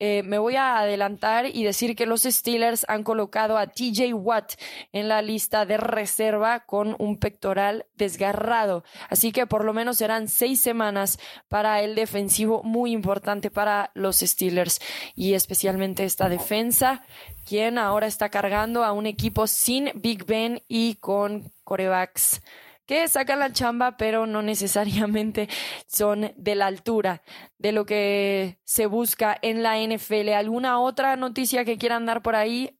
[0.00, 4.54] eh, me voy a adelantar y decir que los Steelers han colocado a TJ Watt
[4.92, 8.84] en la lista de reserva con un pectoral desgarrado.
[9.08, 11.18] Así que por lo menos serán seis semanas
[11.48, 14.80] para el defensivo muy importante para los Steelers
[15.14, 17.04] y especialmente esta defensa,
[17.46, 22.42] quien ahora está cargando a un equipo sin Big Ben y con corebacks
[22.86, 25.48] que sacan la chamba, pero no necesariamente
[25.86, 27.22] son de la altura
[27.58, 30.30] de lo que se busca en la NFL.
[30.30, 32.78] ¿Alguna otra noticia que quieran dar por ahí?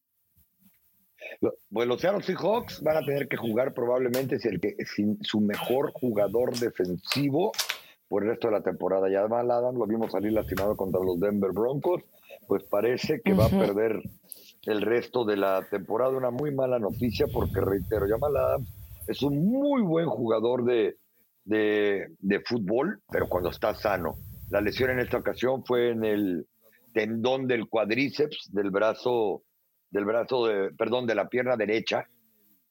[1.41, 5.41] Pues los Seattle Seahawks van a tener que jugar probablemente sin, el que, sin su
[5.41, 7.53] mejor jugador defensivo
[8.09, 9.09] por el resto de la temporada.
[9.11, 12.03] Ya Jamal Adams lo vimos salir lastimado contra los Denver Broncos,
[12.47, 14.03] pues parece que va a perder
[14.65, 16.17] el resto de la temporada.
[16.17, 20.97] Una muy mala noticia porque, reitero, Jamal Adams es un muy buen jugador de,
[21.45, 24.15] de, fútbol, pero cuando está sano.
[24.51, 26.47] La lesión en esta ocasión fue en el
[26.93, 29.43] tendón del cuadríceps del brazo,
[29.91, 32.09] del brazo de, perdón, de la pierna derecha.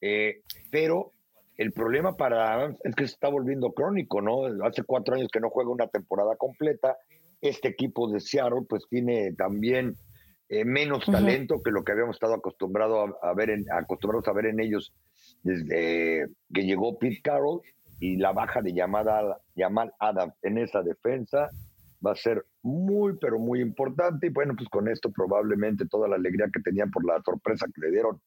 [0.00, 1.12] Eh, pero
[1.56, 4.46] el problema para es que se está volviendo crónico, ¿no?
[4.66, 6.96] Hace cuatro años que no juega una temporada completa.
[7.40, 9.94] Este equipo de Seattle, pues tiene también
[10.48, 14.46] eh, menos talento que lo que habíamos estado acostumbrado a, ver en, acostumbrados a ver
[14.46, 14.92] en ellos
[15.44, 17.60] desde que llegó Pete Carroll
[18.00, 21.50] y la baja de llamada Jamal Adams en esa defensa
[22.04, 24.26] va a ser muy, pero muy importante.
[24.26, 27.80] Y bueno, pues con esto probablemente toda la alegría que tenían por la sorpresa que
[27.80, 28.20] le dieron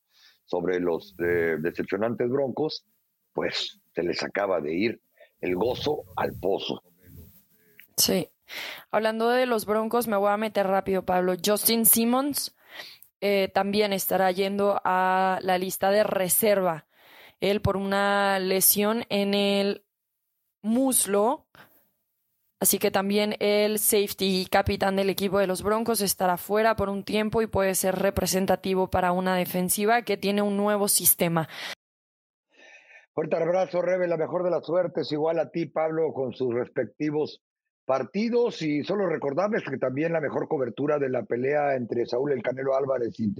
[0.46, 2.86] sobre los eh, decepcionantes broncos,
[3.34, 5.02] pues se les acaba de ir
[5.42, 6.82] el gozo al pozo.
[7.98, 8.30] Sí.
[8.92, 11.34] Hablando de los broncos, me voy a meter rápido, Pablo.
[11.44, 12.56] Justin Simmons
[13.20, 16.87] eh, también estará yendo a la lista de reserva
[17.40, 19.84] él por una lesión en el
[20.62, 21.46] muslo.
[22.60, 26.90] Así que también el safety y capitán del equipo de los Broncos estará fuera por
[26.90, 31.48] un tiempo y puede ser representativo para una defensiva que tiene un nuevo sistema.
[33.14, 37.42] Fuerte abrazo, Rebe, la mejor de las suertes, igual a ti, Pablo, con sus respectivos
[37.86, 42.44] partidos y solo recordarles que también la mejor cobertura de la pelea entre Saúl El
[42.44, 43.34] Canelo Álvarez y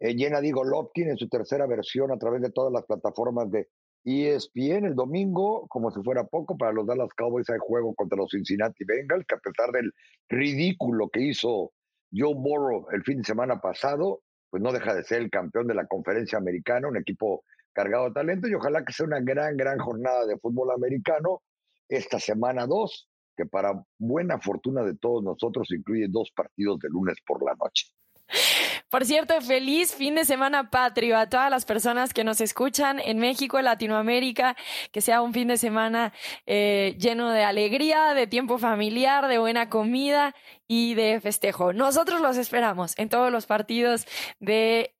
[0.00, 3.68] eh, llena Diego Lopkin en su tercera versión a través de todas las plataformas de
[4.04, 4.86] ESPN.
[4.86, 8.84] El domingo, como si fuera poco, para los Dallas Cowboys hay juego contra los Cincinnati
[8.84, 9.92] Bengals, que a pesar del
[10.28, 11.72] ridículo que hizo
[12.12, 15.74] Joe Burrow el fin de semana pasado, pues no deja de ser el campeón de
[15.74, 19.78] la conferencia americana, un equipo cargado de talento y ojalá que sea una gran, gran
[19.78, 21.42] jornada de fútbol americano
[21.88, 27.16] esta semana 2 que para buena fortuna de todos nosotros incluye dos partidos de lunes
[27.24, 27.86] por la noche.
[28.90, 33.18] Por cierto, feliz fin de semana patrio a todas las personas que nos escuchan en
[33.18, 34.56] México, en Latinoamérica,
[34.92, 36.14] que sea un fin de semana
[36.46, 40.34] eh, lleno de alegría, de tiempo familiar, de buena comida
[40.66, 41.74] y de festejo.
[41.74, 44.06] Nosotros los esperamos en todos los partidos
[44.40, 44.94] de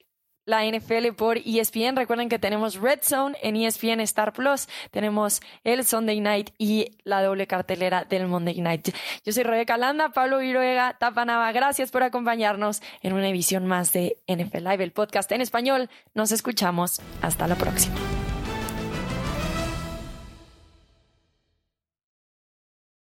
[0.48, 1.94] la NFL por ESPN.
[1.94, 4.66] Recuerden que tenemos Red Zone en ESPN Star Plus.
[4.90, 8.88] Tenemos el Sunday Night y la doble cartelera del Monday Night.
[9.24, 11.52] Yo soy Rebeca Landa, Pablo Viruega, Tapanaba.
[11.52, 15.90] Gracias por acompañarnos en una edición más de NFL Live, el podcast en español.
[16.14, 17.02] Nos escuchamos.
[17.20, 18.17] Hasta la próxima.